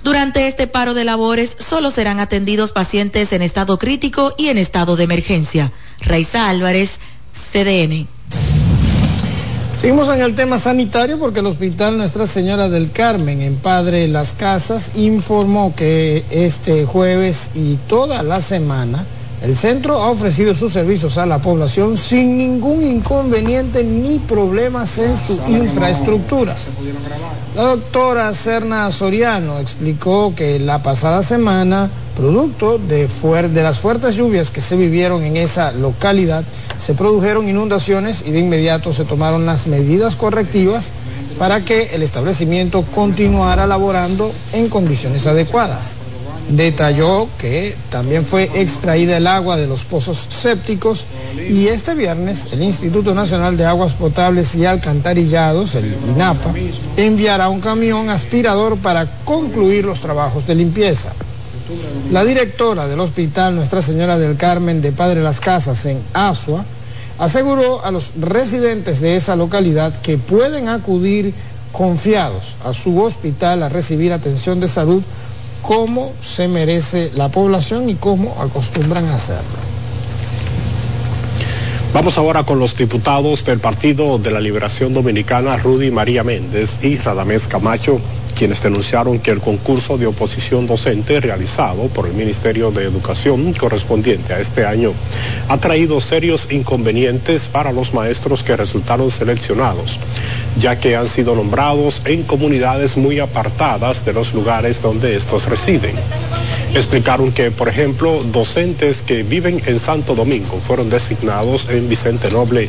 [0.02, 4.96] Durante este paro de labores solo serán atendidos pacientes en estado crítico y en estado
[4.96, 5.72] de emergencia.
[6.00, 6.98] Raiza Álvarez,
[7.32, 8.08] CDN.
[9.82, 14.32] Seguimos en el tema sanitario porque el Hospital Nuestra Señora del Carmen en Padre Las
[14.32, 19.04] Casas informó que este jueves y toda la semana
[19.42, 25.16] el centro ha ofrecido sus servicios a la población sin ningún inconveniente ni problemas en
[25.16, 26.54] su infraestructura.
[27.56, 33.08] La doctora Serna Soriano explicó que la pasada semana, producto de,
[33.48, 36.44] de las fuertes lluvias que se vivieron en esa localidad,
[36.78, 40.88] se produjeron inundaciones y de inmediato se tomaron las medidas correctivas
[41.38, 45.96] para que el establecimiento continuara laborando en condiciones adecuadas.
[46.48, 51.04] Detalló que también fue extraída el agua de los pozos sépticos
[51.48, 56.52] y este viernes el Instituto Nacional de Aguas Potables y Alcantarillados, el INAPA,
[56.96, 61.12] enviará un camión aspirador para concluir los trabajos de limpieza.
[62.10, 66.64] La directora del Hospital Nuestra Señora del Carmen de Padre Las Casas en Asua
[67.18, 71.34] aseguró a los residentes de esa localidad que pueden acudir
[71.72, 75.02] confiados a su hospital a recibir atención de salud
[75.62, 79.72] cómo se merece la población y cómo acostumbran a hacerlo.
[81.94, 86.96] Vamos ahora con los diputados del Partido de la Liberación Dominicana, Rudy María Méndez y
[86.96, 88.00] Radamés Camacho,
[88.42, 94.34] quienes denunciaron que el concurso de oposición docente realizado por el Ministerio de Educación correspondiente
[94.34, 94.92] a este año
[95.48, 100.00] ha traído serios inconvenientes para los maestros que resultaron seleccionados,
[100.58, 105.94] ya que han sido nombrados en comunidades muy apartadas de los lugares donde estos residen.
[106.74, 112.68] Explicaron que, por ejemplo, docentes que viven en Santo Domingo fueron designados en Vicente Noble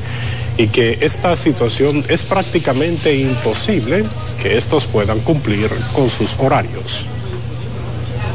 [0.58, 4.06] y que esta situación es prácticamente imposible
[4.42, 7.06] que estos puedan cumplir con sus horarios.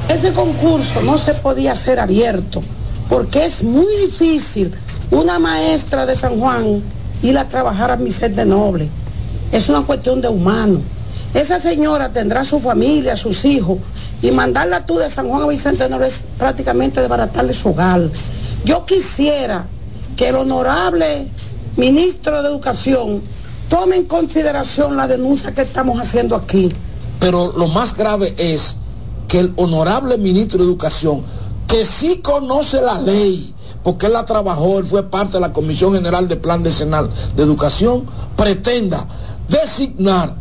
[0.08, 2.62] Ese concurso no se podía hacer abierto
[3.08, 4.74] porque es muy difícil
[5.10, 6.82] una maestra de San Juan
[7.22, 8.88] ir a trabajar a Vicente Noble.
[9.52, 10.80] Es una cuestión de humano.
[11.34, 13.78] Esa señora tendrá su familia, sus hijos,
[14.22, 18.00] y mandarla tú de San Juan a Vicente Noble es prácticamente desbaratarle su hogar.
[18.64, 19.64] Yo quisiera
[20.16, 21.28] que el honorable
[21.78, 23.22] ministro de Educación
[23.68, 26.68] tome en consideración la denuncia que estamos haciendo aquí.
[27.20, 28.76] Pero lo más grave es
[29.28, 31.22] que el honorable ministro de Educación,
[31.66, 35.94] que sí conoce la ley, porque él la trabajó, él fue parte de la Comisión
[35.94, 38.04] General de Plan Decenal de Educación,
[38.36, 39.06] pretenda
[39.48, 40.34] designar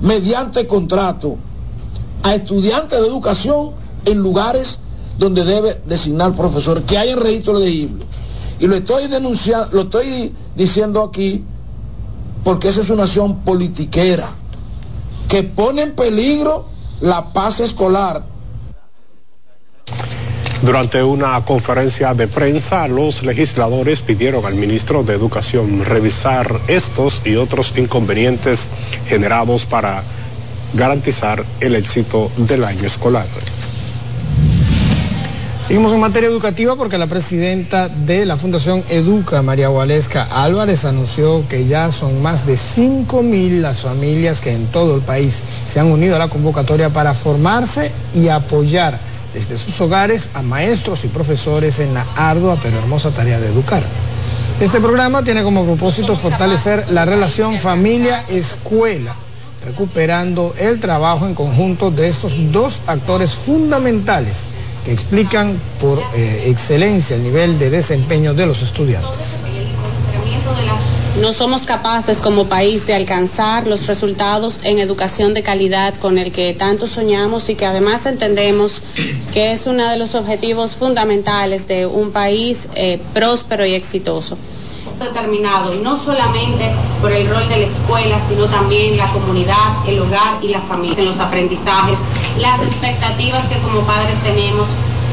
[0.00, 1.36] mediante contrato
[2.22, 3.70] a estudiantes de educación
[4.04, 4.80] en lugares
[5.18, 8.04] donde debe designar profesores que hayan registro elegible.
[8.60, 11.44] Y lo estoy denunciando, lo estoy diciendo aquí
[12.44, 14.28] porque esa es una acción politiquera
[15.28, 16.66] que pone en peligro
[17.00, 18.24] la paz escolar.
[20.62, 27.36] Durante una conferencia de prensa, los legisladores pidieron al ministro de Educación revisar estos y
[27.36, 28.68] otros inconvenientes
[29.06, 30.02] generados para
[30.74, 33.26] garantizar el éxito del año escolar.
[35.68, 41.46] Seguimos en materia educativa porque la presidenta de la Fundación Educa, María Gualesca Álvarez, anunció
[41.46, 45.78] que ya son más de 5 mil las familias que en todo el país se
[45.78, 48.98] han unido a la convocatoria para formarse y apoyar
[49.34, 53.82] desde sus hogares a maestros y profesores en la ardua pero hermosa tarea de educar.
[54.62, 59.14] Este programa tiene como propósito fortalecer la relación familia-escuela,
[59.66, 64.44] recuperando el trabajo en conjunto de estos dos actores fundamentales
[64.88, 69.42] explican por eh, excelencia el nivel de desempeño de los estudiantes.
[71.20, 76.30] No somos capaces como país de alcanzar los resultados en educación de calidad con el
[76.30, 78.82] que tanto soñamos y que además entendemos
[79.32, 84.38] que es uno de los objetivos fundamentales de un país eh, próspero y exitoso.
[85.00, 86.70] Determinado no solamente
[87.00, 90.98] por el rol de la escuela, sino también la comunidad, el hogar y la familia,
[90.98, 91.98] en los aprendizajes,
[92.40, 94.68] las expectativas que como padres tenemos,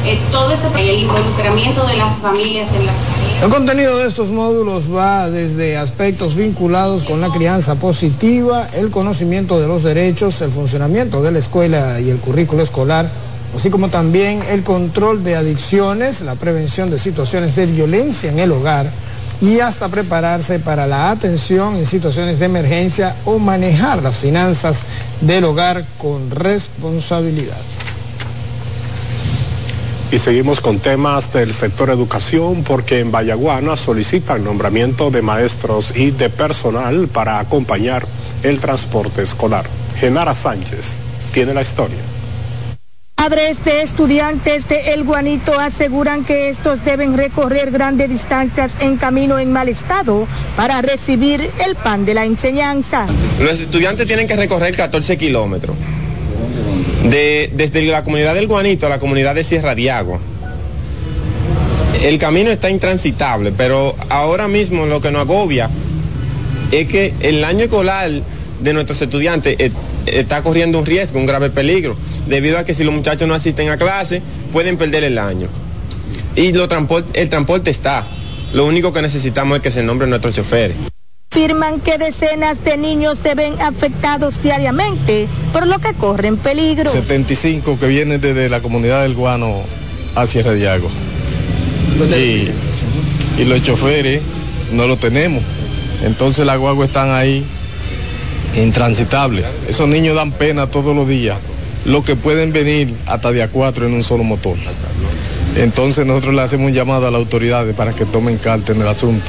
[0.05, 2.95] eh, todo ese el involucramiento de las familias en las
[3.43, 9.59] el contenido de estos módulos va desde aspectos vinculados con la crianza positiva, el conocimiento
[9.59, 13.09] de los derechos, el funcionamiento de la escuela y el currículo escolar,
[13.53, 18.53] así como también el control de adicciones, la prevención de situaciones de violencia en el
[18.53, 18.89] hogar
[19.41, 24.83] y hasta prepararse para la atención en situaciones de emergencia o manejar las finanzas
[25.21, 27.57] del hogar con responsabilidad.
[30.11, 36.11] Y seguimos con temas del sector educación porque en Vallaguana solicitan nombramiento de maestros y
[36.11, 38.05] de personal para acompañar
[38.43, 39.65] el transporte escolar.
[39.99, 40.97] Genara Sánchez
[41.33, 42.14] tiene la historia.
[43.27, 49.39] Padres de estudiantes de El Guanito aseguran que estos deben recorrer grandes distancias en camino
[49.39, 53.07] en mal estado para recibir el pan de la enseñanza.
[53.39, 55.75] Los estudiantes tienen que recorrer 14 kilómetros
[57.09, 60.19] desde la comunidad del Guanito a la comunidad de Sierra de Agua.
[62.03, 65.67] El camino está intransitable, pero ahora mismo lo que nos agobia
[66.71, 68.11] es que el año escolar
[68.59, 69.55] de nuestros estudiantes
[70.05, 71.95] está corriendo un riesgo, un grave peligro,
[72.27, 75.47] debido a que si los muchachos no asisten a clase, pueden perder el año.
[76.35, 76.67] Y lo,
[77.13, 78.03] el transporte está.
[78.53, 80.75] Lo único que necesitamos es que se nombren nuestros choferes
[81.35, 86.89] afirman que decenas de niños se ven afectados diariamente, por lo que corren peligro.
[86.89, 89.63] 75 que vienen desde la comunidad del Guano
[90.15, 90.89] hacia Radiago.
[92.15, 92.47] Y,
[93.37, 94.21] y los choferes
[94.71, 95.43] no lo tenemos.
[96.05, 97.45] Entonces las guaguas están ahí
[98.55, 99.45] intransitables.
[99.67, 101.37] Esos niños dan pena todos los días.
[101.85, 104.57] Lo que pueden venir hasta día cuatro en un solo motor.
[105.55, 108.87] Entonces nosotros le hacemos un llamado a las autoridades para que tomen carta en el
[108.87, 109.23] asunto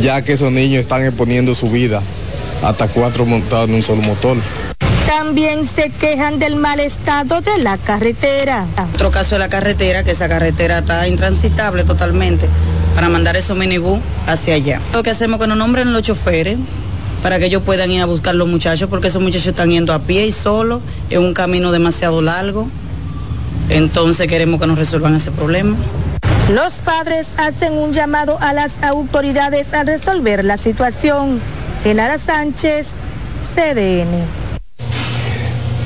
[0.00, 2.02] ya que esos niños están exponiendo su vida
[2.62, 4.36] hasta cuatro montados en un solo motor.
[5.06, 8.66] También se quejan del mal estado de la carretera.
[8.94, 12.48] Otro caso de la carretera, que esa carretera está intransitable totalmente
[12.94, 14.80] para mandar esos minibús hacia allá.
[14.92, 16.58] Lo que hacemos es que nos nombren los choferes
[17.24, 20.00] para que ellos puedan ir a buscar los muchachos, porque esos muchachos están yendo a
[20.00, 22.68] pie y solo en un camino demasiado largo.
[23.70, 25.74] Entonces queremos que nos resuelvan ese problema.
[26.52, 31.40] Los padres hacen un llamado a las autoridades a resolver la situación.
[31.82, 32.88] Genara Sánchez,
[33.54, 34.26] CDN.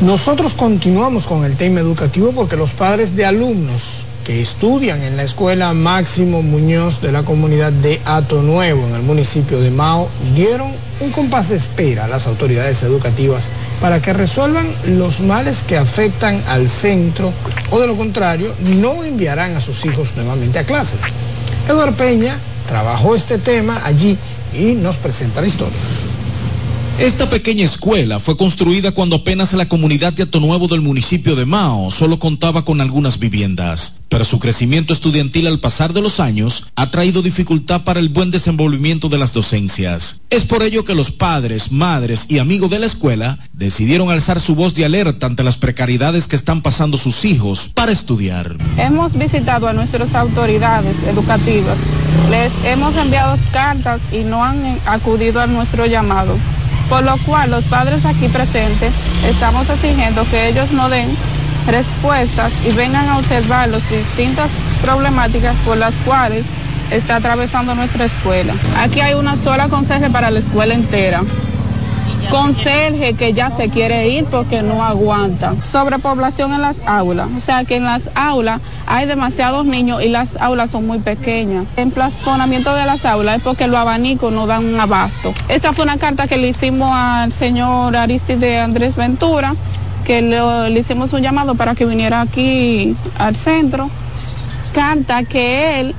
[0.01, 5.23] Nosotros continuamos con el tema educativo porque los padres de alumnos que estudian en la
[5.23, 10.71] escuela Máximo Muñoz de la comunidad de Ato Nuevo en el municipio de Mao dieron
[11.01, 13.49] un compás de espera a las autoridades educativas
[13.81, 14.67] para que resuelvan
[14.99, 17.33] los males que afectan al centro
[17.71, 21.01] o de lo contrario no enviarán a sus hijos nuevamente a clases.
[21.67, 22.37] Eduardo Peña
[22.69, 24.19] trabajó este tema allí
[24.53, 25.79] y nos presenta la historia.
[26.99, 31.93] Esta pequeña escuela fue construida cuando apenas la comunidad de Atonuevo del municipio de Mao
[31.93, 36.91] solo contaba con algunas viviendas, pero su crecimiento estudiantil al pasar de los años ha
[36.91, 40.21] traído dificultad para el buen desenvolvimiento de las docencias.
[40.29, 44.57] Es por ello que los padres, madres y amigos de la escuela decidieron alzar su
[44.57, 48.57] voz de alerta ante las precariedades que están pasando sus hijos para estudiar.
[48.77, 51.79] Hemos visitado a nuestras autoridades educativas,
[52.29, 56.37] les hemos enviado cartas y no han acudido a nuestro llamado
[56.89, 58.93] por lo cual los padres aquí presentes
[59.27, 61.09] estamos exigiendo que ellos no den
[61.67, 64.51] respuestas y vengan a observar las distintas
[64.83, 66.45] problemáticas por las cuales
[66.91, 68.55] está atravesando nuestra escuela.
[68.79, 71.23] Aquí hay una sola conseje para la escuela entera
[72.31, 75.55] conserje que ya se quiere ir porque no aguanta.
[75.65, 80.37] Sobrepoblación en las aulas, o sea que en las aulas hay demasiados niños y las
[80.37, 81.67] aulas son muy pequeñas.
[81.77, 85.33] El plazonamiento de las aulas es porque los abanicos no dan un abasto.
[85.49, 89.55] Esta fue una carta que le hicimos al señor Aristide Andrés Ventura,
[90.05, 93.91] que le, hicimos un llamado para que viniera aquí al centro.
[94.73, 95.95] Carta que él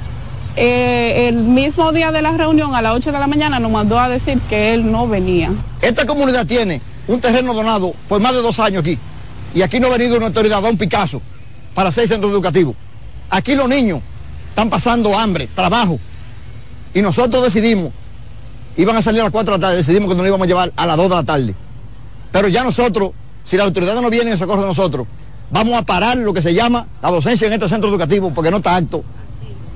[0.62, 3.98] eh, el mismo día de la reunión, a las 8 de la mañana, nos mandó
[3.98, 5.54] a decir que él no venía.
[5.82, 8.98] Esta comunidad tiene un terreno donado por más de dos años aquí.
[9.56, 11.22] Y aquí no ha venido una autoridad un Picasso
[11.74, 12.76] para hacer centro educativo.
[13.30, 14.02] Aquí los niños
[14.50, 15.98] están pasando hambre, trabajo.
[16.94, 17.94] y nosotros decidimos,
[18.76, 20.74] iban a salir a las 4 de la tarde, decidimos que nos íbamos a llevar
[20.76, 21.56] a las 2 de la tarde.
[22.34, 23.12] Pero ya nosotros,
[23.46, 25.08] si las autoridades no vienen en socorro de nosotros,
[25.52, 28.58] vamos a parar lo que se llama la docencia en este centro educativo porque no
[28.58, 29.06] está acto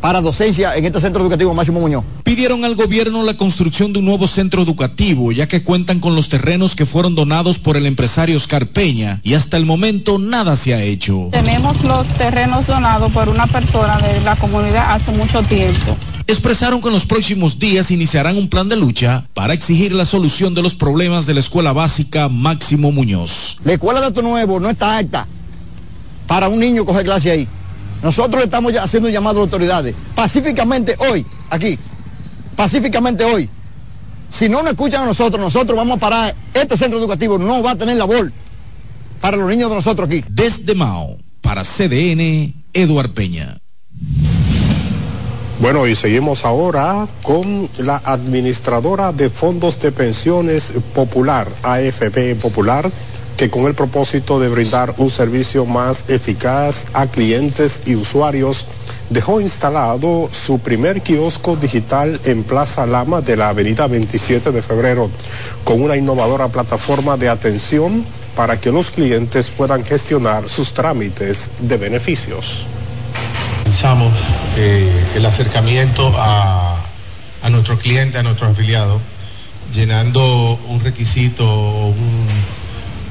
[0.03, 2.03] para docencia en este centro educativo Máximo Muñoz.
[2.23, 6.27] Pidieron al gobierno la construcción de un nuevo centro educativo, ya que cuentan con los
[6.27, 10.73] terrenos que fueron donados por el empresario Oscar Peña y hasta el momento nada se
[10.73, 11.29] ha hecho.
[11.31, 15.95] Tenemos los terrenos donados por una persona de la comunidad hace mucho tiempo.
[16.27, 20.53] Expresaron que en los próximos días iniciarán un plan de lucha para exigir la solución
[20.53, 23.57] de los problemas de la escuela básica Máximo Muñoz.
[23.63, 25.25] La escuela de Ato Nuevo no está alta
[26.27, 27.47] para un niño coger clase ahí.
[28.03, 31.79] Nosotros le estamos ya haciendo un llamado a las autoridades, pacíficamente hoy, aquí,
[32.55, 33.49] pacíficamente hoy.
[34.29, 37.71] Si no nos escuchan a nosotros, nosotros vamos a parar, este centro educativo no va
[37.71, 38.31] a tener labor
[39.21, 40.21] para los niños de nosotros aquí.
[40.29, 43.57] Desde Mao, para CDN, Eduard Peña.
[45.59, 52.91] Bueno, y seguimos ahora con la administradora de fondos de pensiones popular, AFP Popular,
[53.37, 58.65] que con el propósito de brindar un servicio más eficaz a clientes y usuarios,
[59.09, 65.09] dejó instalado su primer kiosco digital en Plaza Lama de la avenida 27 de febrero,
[65.63, 68.05] con una innovadora plataforma de atención
[68.35, 72.67] para que los clientes puedan gestionar sus trámites de beneficios.
[73.63, 74.13] Pensamos
[74.57, 76.75] eh, el acercamiento a,
[77.41, 79.01] a nuestro cliente, a nuestros afiliados,
[79.73, 82.27] llenando un requisito, un,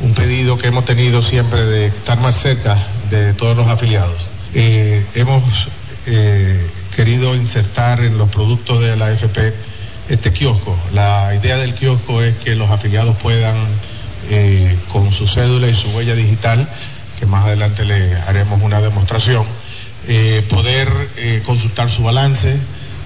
[0.03, 2.77] un pedido que hemos tenido siempre de estar más cerca
[3.09, 4.29] de todos los afiliados.
[4.53, 5.69] Eh, hemos
[6.07, 9.55] eh, querido insertar en los productos de la AFP
[10.09, 10.77] este kiosco.
[10.93, 13.57] La idea del kiosco es que los afiliados puedan,
[14.29, 16.69] eh, con su cédula y su huella digital,
[17.19, 19.45] que más adelante le haremos una demostración,
[20.49, 20.89] poder
[21.45, 22.59] consultar su balance,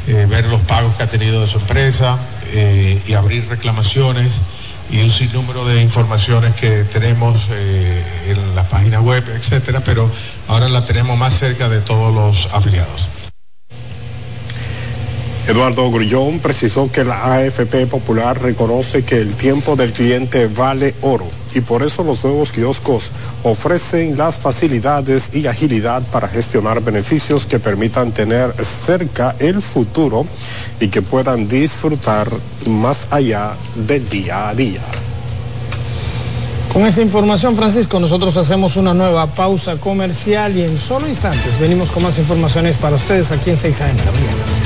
[0.07, 2.18] ver los pagos que ha tenido de su empresa
[3.07, 4.40] y abrir reclamaciones
[4.91, 10.11] y un sinnúmero de informaciones que tenemos eh, en las páginas web, etcétera, pero
[10.49, 13.09] ahora la tenemos más cerca de todos los afiliados.
[15.49, 21.28] Eduardo Grullón precisó que la AFP Popular reconoce que el tiempo del cliente vale oro
[21.55, 23.12] y por eso los nuevos kioscos
[23.44, 30.26] ofrecen las facilidades y agilidad para gestionar beneficios que permitan tener cerca el futuro
[30.80, 32.28] y que puedan disfrutar
[32.66, 34.80] más allá del día a día.
[36.72, 41.92] Con esa información, Francisco, nosotros hacemos una nueva pausa comercial y en solo instantes venimos
[41.92, 44.66] con más informaciones para ustedes aquí en 6 AM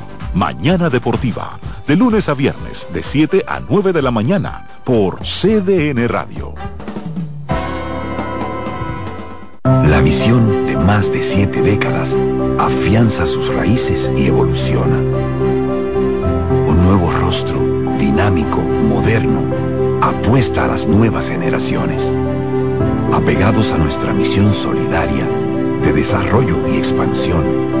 [0.33, 6.07] Mañana Deportiva, de lunes a viernes, de 7 a 9 de la mañana, por CDN
[6.07, 6.55] Radio.
[9.63, 12.17] La visión de más de siete décadas
[12.59, 14.97] afianza sus raíces y evoluciona.
[14.97, 17.59] Un nuevo rostro,
[17.99, 19.43] dinámico, moderno,
[20.01, 22.15] apuesta a las nuevas generaciones.
[23.13, 25.27] Apegados a nuestra misión solidaria
[25.83, 27.80] de desarrollo y expansión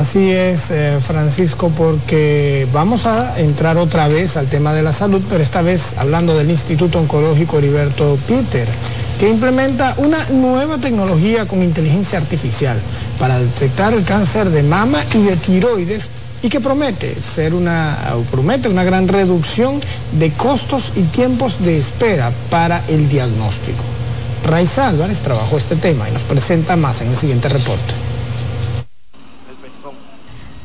[0.00, 5.20] Así es, eh, Francisco, porque vamos a entrar otra vez al tema de la salud,
[5.28, 8.66] pero esta vez hablando del Instituto Oncológico Heriberto Peter,
[9.18, 12.78] que implementa una nueva tecnología con inteligencia artificial
[13.18, 16.08] para detectar el cáncer de mama y de tiroides
[16.42, 17.94] y que promete ser una,
[18.30, 19.82] promete una gran reducción
[20.12, 23.84] de costos y tiempos de espera para el diagnóstico.
[24.46, 28.09] Raiza Álvarez trabajó este tema y nos presenta más en el siguiente reporte.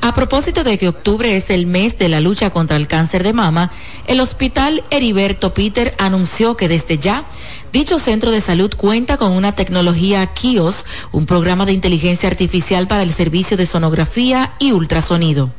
[0.06, 3.34] A propósito de que octubre es el mes de la lucha contra el cáncer de
[3.34, 3.72] mama,
[4.06, 7.26] el Hospital Heriberto Peter anunció que desde ya
[7.74, 13.02] dicho centro de salud cuenta con una tecnología KIOS, un programa de inteligencia artificial para
[13.02, 15.50] el servicio de sonografía y ultrasonido.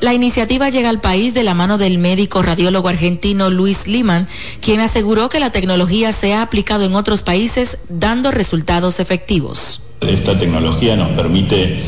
[0.00, 4.26] La iniciativa llega al país de la mano del médico radiólogo argentino Luis Liman,
[4.60, 9.80] quien aseguró que la tecnología se ha aplicado en otros países dando resultados efectivos.
[10.00, 11.80] Esta tecnología nos permite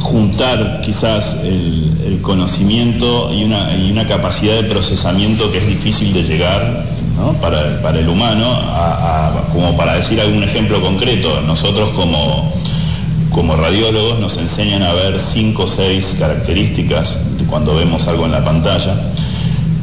[0.00, 6.84] juntar quizás el, conocimiento y una, capacidad de procesamiento que es difícil de llegar
[7.40, 8.60] para, el humano,
[9.52, 12.52] como para decir algún ejemplo concreto, nosotros como
[13.30, 18.44] como radiólogos nos enseñan a ver cinco o seis características cuando vemos algo en la
[18.44, 18.94] pantalla.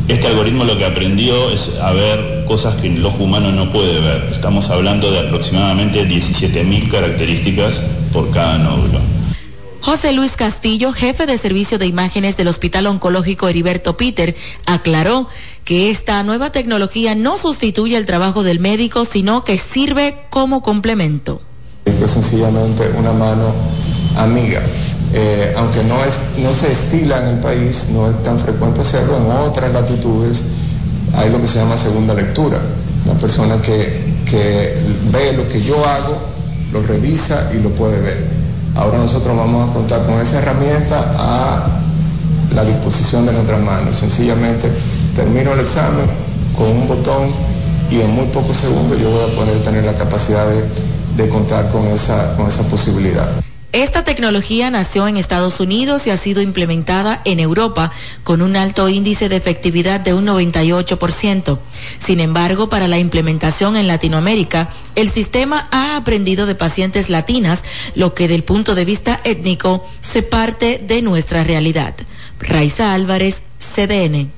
[0.08, 4.00] Este algoritmo lo que aprendió es a ver cosas que el ojo humano no puede
[4.00, 4.30] ver.
[4.32, 9.00] Estamos hablando de aproximadamente 17.000 características por cada nódulo.
[9.82, 15.28] José Luis Castillo, jefe de servicio de imágenes del Hospital Oncológico Heriberto Peter, aclaró
[15.64, 21.42] que esta nueva tecnología no sustituye el trabajo del médico, sino que sirve como complemento
[22.04, 23.54] es sencillamente una mano
[24.18, 24.62] amiga.
[25.14, 29.18] Eh, aunque no, es, no se estila en el país, no es tan frecuente hacerlo,
[29.18, 30.44] en otras latitudes
[31.14, 32.60] hay lo que se llama segunda lectura.
[33.06, 34.76] Una persona que, que
[35.12, 36.18] ve lo que yo hago,
[36.74, 38.37] lo revisa y lo puede ver.
[38.78, 41.68] Ahora nosotros vamos a contar con esa herramienta a
[42.54, 43.98] la disposición de nuestras manos.
[43.98, 44.72] Sencillamente
[45.16, 46.06] termino el examen
[46.56, 47.30] con un botón
[47.90, 50.46] y en muy pocos segundos yo voy a poder tener la capacidad
[51.16, 53.28] de contar con esa, con esa posibilidad.
[53.78, 57.92] Esta tecnología nació en Estados Unidos y ha sido implementada en Europa
[58.24, 61.60] con un alto índice de efectividad de un 98%.
[62.00, 67.64] Sin embargo, para la implementación en Latinoamérica, el sistema ha aprendido de pacientes latinas,
[67.94, 71.94] lo que del punto de vista étnico se parte de nuestra realidad.
[72.40, 74.37] Raiza Álvarez, CDN.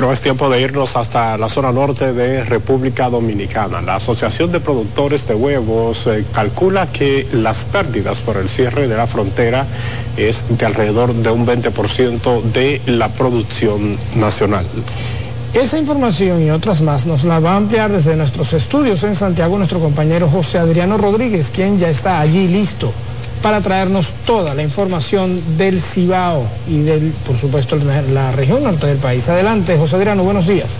[0.00, 3.82] Bueno, es tiempo de irnos hasta la zona norte de República Dominicana.
[3.82, 8.96] La Asociación de Productores de Huevos eh, calcula que las pérdidas por el cierre de
[8.96, 9.66] la frontera
[10.16, 14.64] es de alrededor de un 20% de la producción nacional.
[15.52, 19.58] Esa información y otras más nos la va a ampliar desde nuestros estudios en Santiago
[19.58, 22.90] nuestro compañero José Adriano Rodríguez, quien ya está allí listo
[23.42, 28.98] para traernos toda la información del Cibao y del, por supuesto, la región norte del
[28.98, 29.28] país.
[29.28, 30.78] Adelante, José Adriano, buenos días.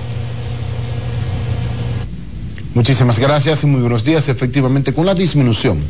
[2.72, 4.28] Muchísimas gracias y muy buenos días.
[4.28, 5.80] Efectivamente, con la disminución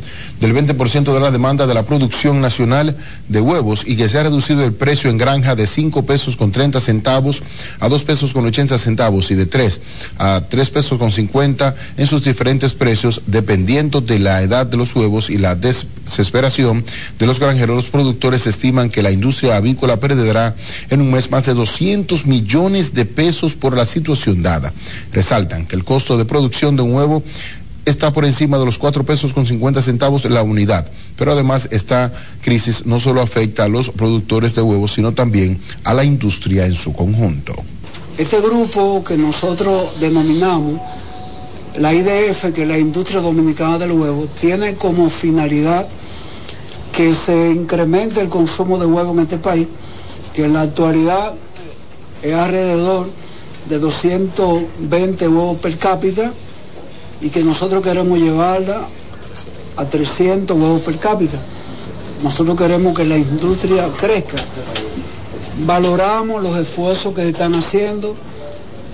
[0.41, 2.97] del 20% de la demanda de la producción nacional
[3.28, 6.53] de huevos y que se ha reducido el precio en granja de 5 pesos con
[6.53, 7.43] 30 centavos
[7.81, 9.78] a 2 pesos con 80 centavos y de 3
[10.16, 14.97] a 3 pesos con 50 en sus diferentes precios, dependiendo de la edad de los
[14.97, 16.83] huevos y la desesperación
[17.18, 20.57] de los granjeros, los productores estiman que la industria avícola perderá
[20.89, 24.72] en un mes más de 200 millones de pesos por la situación dada.
[25.12, 27.23] Resaltan que el costo de producción de un huevo
[27.85, 30.87] está por encima de los cuatro pesos con 50 centavos la unidad.
[31.16, 32.12] Pero además esta
[32.43, 36.75] crisis no solo afecta a los productores de huevos, sino también a la industria en
[36.75, 37.55] su conjunto.
[38.18, 40.81] Este grupo que nosotros denominamos
[41.79, 45.89] la IDF, que es la industria dominicana del huevo, tiene como finalidad
[46.93, 49.66] que se incremente el consumo de huevo en este país,
[50.35, 51.35] que en la actualidad
[52.23, 53.09] es alrededor
[53.68, 56.33] de 220 huevos per cápita
[57.21, 58.81] y que nosotros queremos llevarla
[59.77, 61.39] a 300 huevos per cápita.
[62.23, 64.37] Nosotros queremos que la industria crezca.
[65.64, 68.14] Valoramos los esfuerzos que están haciendo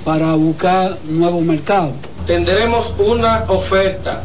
[0.04, 1.92] para buscar nuevos mercados.
[2.26, 4.22] Tendremos una oferta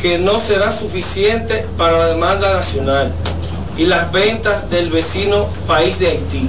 [0.00, 3.12] que no será suficiente para la demanda nacional
[3.76, 6.48] y las ventas del vecino país de Haití,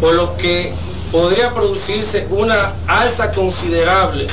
[0.00, 0.72] por lo que
[1.10, 4.28] podría producirse una alza considerable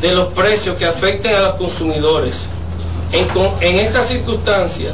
[0.00, 2.46] de los precios que afecten a los consumidores.
[3.12, 3.26] En,
[3.60, 4.92] en esta circunstancia,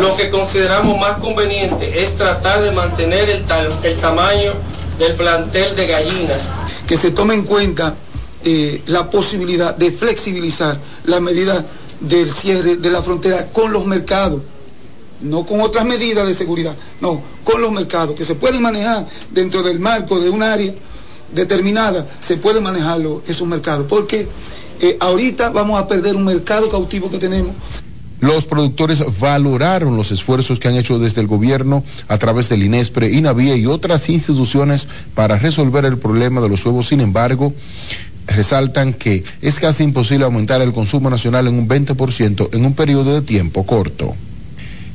[0.00, 3.44] lo que consideramos más conveniente es tratar de mantener el,
[3.82, 4.52] el tamaño
[4.98, 6.48] del plantel de gallinas.
[6.86, 7.94] Que se tome en cuenta
[8.44, 11.64] eh, la posibilidad de flexibilizar la medida
[12.00, 14.42] del cierre de la frontera con los mercados,
[15.20, 19.62] no con otras medidas de seguridad, no, con los mercados, que se pueden manejar dentro
[19.62, 20.72] del marco de un área
[21.32, 24.28] determinada, se pueden manejarlo esos mercados, porque
[24.80, 27.52] eh, ahorita vamos a perder un mercado cautivo que tenemos.
[28.20, 33.12] Los productores valoraron los esfuerzos que han hecho desde el gobierno a través del INESPRE,
[33.12, 36.88] INAVIA y otras instituciones para resolver el problema de los huevos.
[36.88, 37.54] Sin embargo,
[38.26, 43.14] resaltan que es casi imposible aumentar el consumo nacional en un 20% en un periodo
[43.14, 44.16] de tiempo corto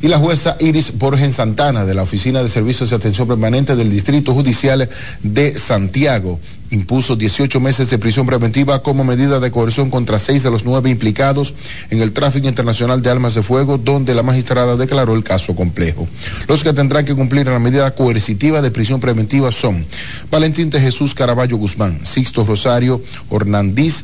[0.03, 3.89] y la jueza Iris Borges Santana de la Oficina de Servicios de Atención Permanente del
[3.89, 4.89] Distrito Judicial
[5.23, 6.41] de Santiago
[6.71, 10.89] impuso 18 meses de prisión preventiva como medida de coerción contra seis de los nueve
[10.89, 11.53] implicados
[11.89, 16.07] en el tráfico internacional de armas de fuego, donde la magistrada declaró el caso complejo.
[16.47, 19.85] Los que tendrán que cumplir la medida coercitiva de prisión preventiva son
[20.31, 24.03] Valentín de Jesús Caraballo Guzmán, Sixto Rosario Ornandiz,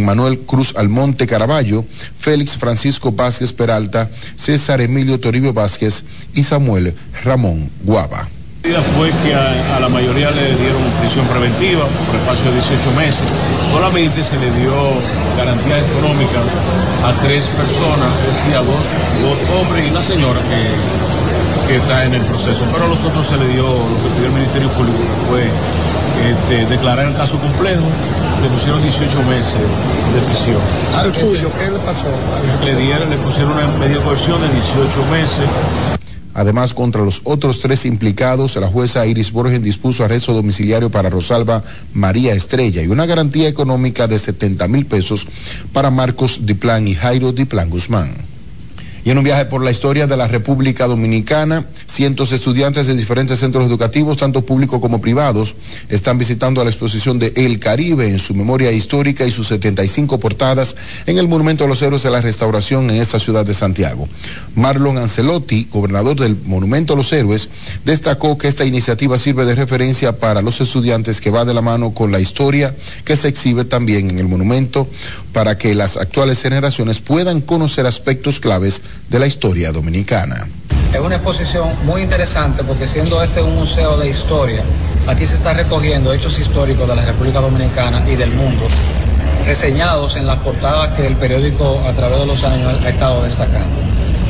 [0.00, 1.84] Manuel Cruz Almonte Caraballo,
[2.18, 8.28] Félix Francisco Vázquez Peralta, César Emilio Toribio Vázquez y Samuel Ramón Guava.
[8.64, 13.26] La fue que a, la mayoría le dieron prisión preventiva por espacio de 18 meses.
[13.68, 14.72] Solamente se le dio
[15.36, 16.38] garantía económica
[17.02, 18.86] a tres personas, es decir, a dos,
[19.50, 20.40] hombres y una señora
[21.66, 22.64] que, está en el proceso.
[22.70, 25.42] Pero a los otros se le dio lo que pidió el Ministerio Público, fue
[26.22, 27.82] este, declarar el caso complejo,
[28.42, 30.60] le pusieron 18 meses de prisión.
[30.96, 32.06] ¿Al suyo qué le pasó?
[32.64, 35.46] Le dieron, le pusieron una media coerción de 18 meses.
[36.34, 41.62] Además, contra los otros tres implicados, la jueza Iris Borgen dispuso arresto domiciliario para Rosalba
[41.92, 45.26] María Estrella y una garantía económica de 70 mil pesos
[45.72, 48.31] para Marcos Diplan y Jairo Diplan Guzmán.
[49.04, 52.94] Y en un viaje por la historia de la República Dominicana, cientos de estudiantes de
[52.94, 55.56] diferentes centros educativos, tanto públicos como privados,
[55.88, 60.76] están visitando la exposición de El Caribe en su memoria histórica y sus 75 portadas
[61.06, 64.08] en el Monumento a los Héroes de la Restauración en esta ciudad de Santiago.
[64.54, 67.48] Marlon Ancelotti, gobernador del Monumento a los Héroes,
[67.84, 71.92] destacó que esta iniciativa sirve de referencia para los estudiantes que va de la mano
[71.92, 74.88] con la historia que se exhibe también en el monumento
[75.32, 80.46] para que las actuales generaciones puedan conocer aspectos claves de la historia dominicana.
[80.92, 84.62] Es una exposición muy interesante porque siendo este un museo de historia,
[85.06, 88.66] aquí se está recogiendo hechos históricos de la República Dominicana y del mundo,
[89.46, 93.74] reseñados en las portadas que el periódico a través de los años ha estado destacando.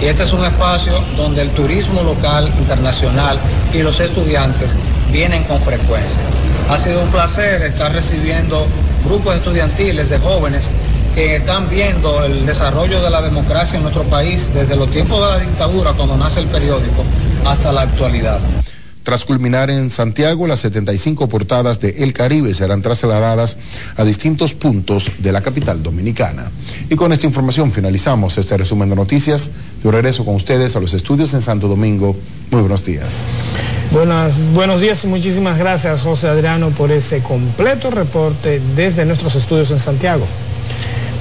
[0.01, 3.39] Y este es un espacio donde el turismo local, internacional
[3.73, 4.73] y los estudiantes
[5.13, 6.23] vienen con frecuencia.
[6.71, 8.67] Ha sido un placer estar recibiendo
[9.05, 10.71] grupos estudiantiles de jóvenes
[11.15, 15.27] que están viendo el desarrollo de la democracia en nuestro país desde los tiempos de
[15.27, 17.05] la dictadura, cuando nace el periódico,
[17.45, 18.41] hasta la actualidad.
[19.03, 23.57] Tras culminar en Santiago, las 75 portadas de El Caribe serán trasladadas
[23.97, 26.53] a distintos puntos de la capital dominicana.
[26.89, 29.51] Y con esta información finalizamos este resumen de noticias.
[29.83, 32.17] Yo regreso con ustedes a los estudios en Santo Domingo.
[32.53, 33.25] Muy buenos días.
[33.91, 39.73] Buenas, buenos días y muchísimas gracias José Adriano por ese completo reporte desde nuestros estudios
[39.73, 40.25] en Santiago.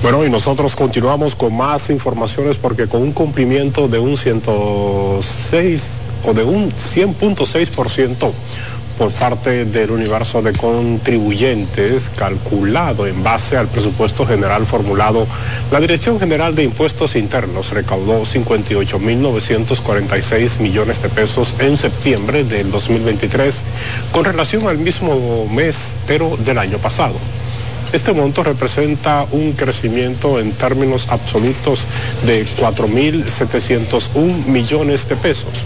[0.02, 6.34] Bueno, y nosotros continuamos con más informaciones porque con un cumplimiento de un 106 o
[6.34, 8.32] de un 100.6%
[8.98, 15.28] por parte del universo de contribuyentes calculado en base al presupuesto general formulado,
[15.72, 23.66] la Dirección General de Impuestos Internos recaudó 58.946 millones de pesos en septiembre del 2023
[24.12, 27.14] con relación al mismo mes, pero del año pasado.
[27.94, 31.86] Este monto representa un crecimiento en términos absolutos
[32.26, 35.66] de 4.701 millones de pesos.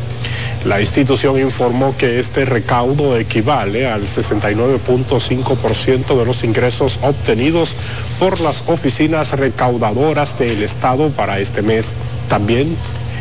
[0.65, 7.75] La institución informó que este recaudo equivale al 69.5% de los ingresos obtenidos
[8.17, 11.93] por las oficinas recaudadoras del Estado para este mes.
[12.29, 12.75] También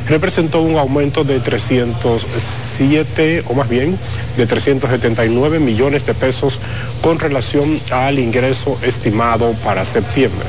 [0.08, 3.98] representó un aumento de 307, o más bien,
[4.36, 6.60] de 379 millones de pesos
[7.02, 10.46] con relación al ingreso estimado para septiembre.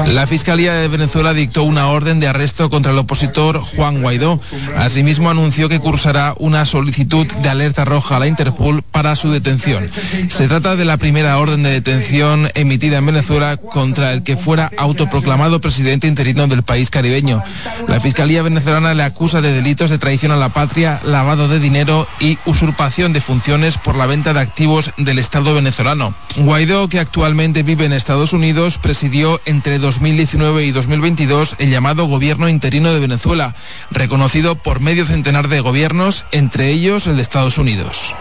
[0.06, 4.40] La Fiscalía de Venezuela dictó una orden de arresto contra el opositor Juan Guaidó.
[4.76, 9.88] Asimismo, anunció que cursará una solicitud de alerta roja a la Interpol para su detención.
[10.28, 14.70] Se trata de la primera orden de detención emitida en Venezuela contra el que fuera
[14.76, 17.42] autoproclamado presidente interino del país caribeño.
[17.88, 22.06] La Fiscalía venezolana le acusa de delitos de traición a la patria, lavado de dinero
[22.20, 26.14] y usurpación de funciones por la venta de activos del Estado venezolano.
[26.36, 32.48] Guaidó, que actualmente vive en Estados Unidos, presidió entre 2019 y 2022 el llamado Gobierno
[32.48, 33.54] Interino de Venezuela,
[33.90, 38.14] reconocido por medio centenar de gobiernos, entre ellos el de Estados Unidos.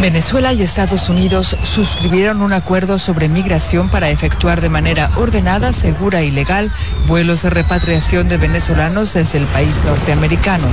[0.00, 6.22] Venezuela y Estados Unidos suscribieron un acuerdo sobre migración para efectuar de manera ordenada, segura
[6.22, 6.70] y legal
[7.08, 10.66] vuelos de repatriación de venezolanos desde el país norteamericano.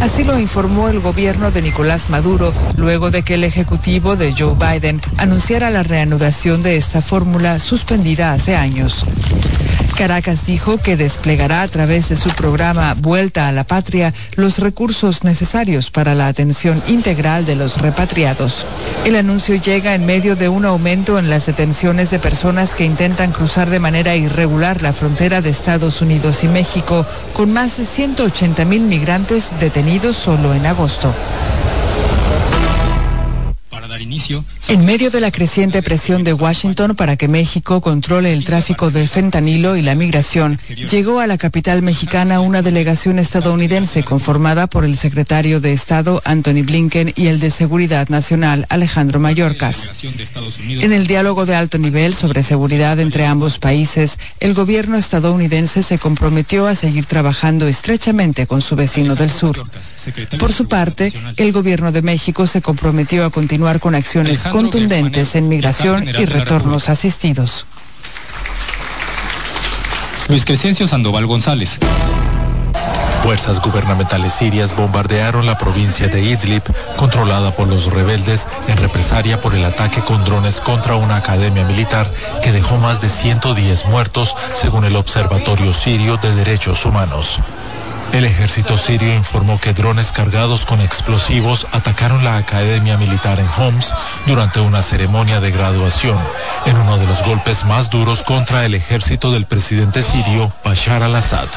[0.00, 4.54] Así lo informó el gobierno de Nicolás Maduro luego de que el ejecutivo de Joe
[4.54, 9.04] Biden anunciara la reanudación de esta fórmula suspendida hace años.
[9.98, 15.24] Caracas dijo que desplegará a través de su programa Vuelta a la Patria los recursos
[15.24, 18.64] necesarios para la atención integral de los repatriados.
[19.04, 23.32] El anuncio llega en medio de un aumento en las detenciones de personas que intentan
[23.32, 28.64] cruzar de manera irregular la frontera de Estados Unidos y México, con más de 180
[28.66, 31.12] mil migrantes detenidos solo en agosto.
[34.68, 39.08] En medio de la creciente presión de Washington para que México controle el tráfico de
[39.08, 44.96] fentanilo y la migración, llegó a la capital mexicana una delegación estadounidense conformada por el
[44.96, 49.88] secretario de Estado Anthony Blinken y el de Seguridad Nacional Alejandro Mayorkas.
[50.68, 55.98] En el diálogo de alto nivel sobre seguridad entre ambos países, el gobierno estadounidense se
[55.98, 59.68] comprometió a seguir trabajando estrechamente con su vecino del sur.
[60.38, 65.48] Por su parte, el gobierno de México se comprometió a continuar con acciones contundentes en
[65.48, 67.66] migración y retornos asistidos.
[70.28, 71.78] Luis Crescencio Sandoval González.
[73.22, 76.62] Fuerzas gubernamentales sirias bombardearon la provincia de Idlib,
[76.96, 82.10] controlada por los rebeldes, en represalia por el ataque con drones contra una academia militar
[82.42, 87.40] que dejó más de 110 muertos, según el Observatorio Sirio de Derechos Humanos.
[88.12, 93.92] El ejército sirio informó que drones cargados con explosivos atacaron la academia militar en Homs
[94.26, 96.18] durante una ceremonia de graduación,
[96.64, 101.48] en uno de los golpes más duros contra el ejército del presidente sirio Bashar al-Assad.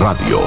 [0.00, 0.40] Radio,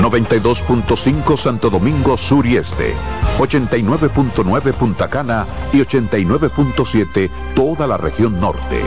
[0.00, 2.94] 92.5 Santo Domingo Sur y Este,
[3.38, 8.80] 89.9 Punta Cana y 89.7 toda la región norte.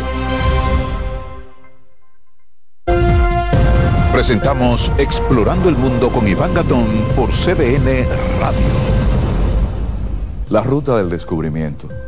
[4.11, 8.07] Presentamos Explorando el Mundo con Iván Gatón por CDN
[8.39, 8.95] Radio.
[10.49, 11.89] La ruta del descubrimiento.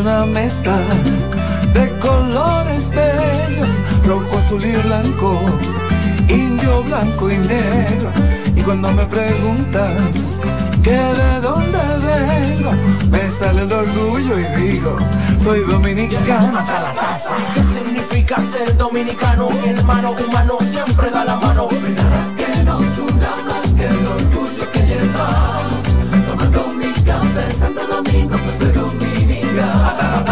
[0.00, 0.78] Una mezcla
[1.74, 3.70] de colores bellos,
[4.06, 5.40] rojo, azul y blanco,
[6.28, 8.10] indio, blanco y negro.
[8.56, 9.96] Y cuando me preguntan
[10.82, 12.72] que de dónde vengo,
[13.10, 14.96] me sale el orgullo y digo,
[15.42, 17.18] soy dominicano hasta la.
[17.54, 19.50] ¿Qué significa ser dominicano?
[19.50, 21.68] Mi hermano humano siempre da la mano.
[21.68, 23.32] Que nos una
[23.76, 25.82] que el orgullo que llevamos.
[26.26, 29.09] Tomando mi café Santo Domingo, pues soy.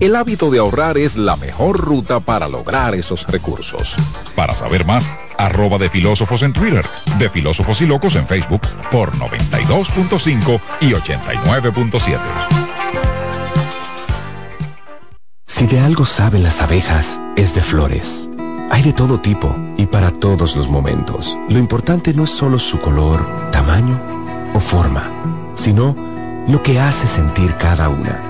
[0.00, 3.96] El hábito de ahorrar es la mejor ruta para lograr esos recursos.
[4.34, 6.86] Para saber más, arroba de filósofos en Twitter,
[7.18, 12.18] de filósofos y locos en Facebook por 92.5 y 89.7.
[15.46, 18.30] Si de algo saben las abejas, es de flores.
[18.70, 21.36] Hay de todo tipo y para todos los momentos.
[21.50, 24.00] Lo importante no es solo su color, tamaño
[24.54, 25.10] o forma,
[25.56, 25.94] sino
[26.48, 28.29] lo que hace sentir cada una.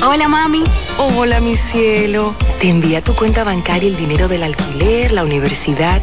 [0.07, 0.63] Hola mami.
[0.99, 2.35] Hola mi cielo.
[2.61, 6.03] Te envía tu cuenta bancaria el dinero del alquiler, la universidad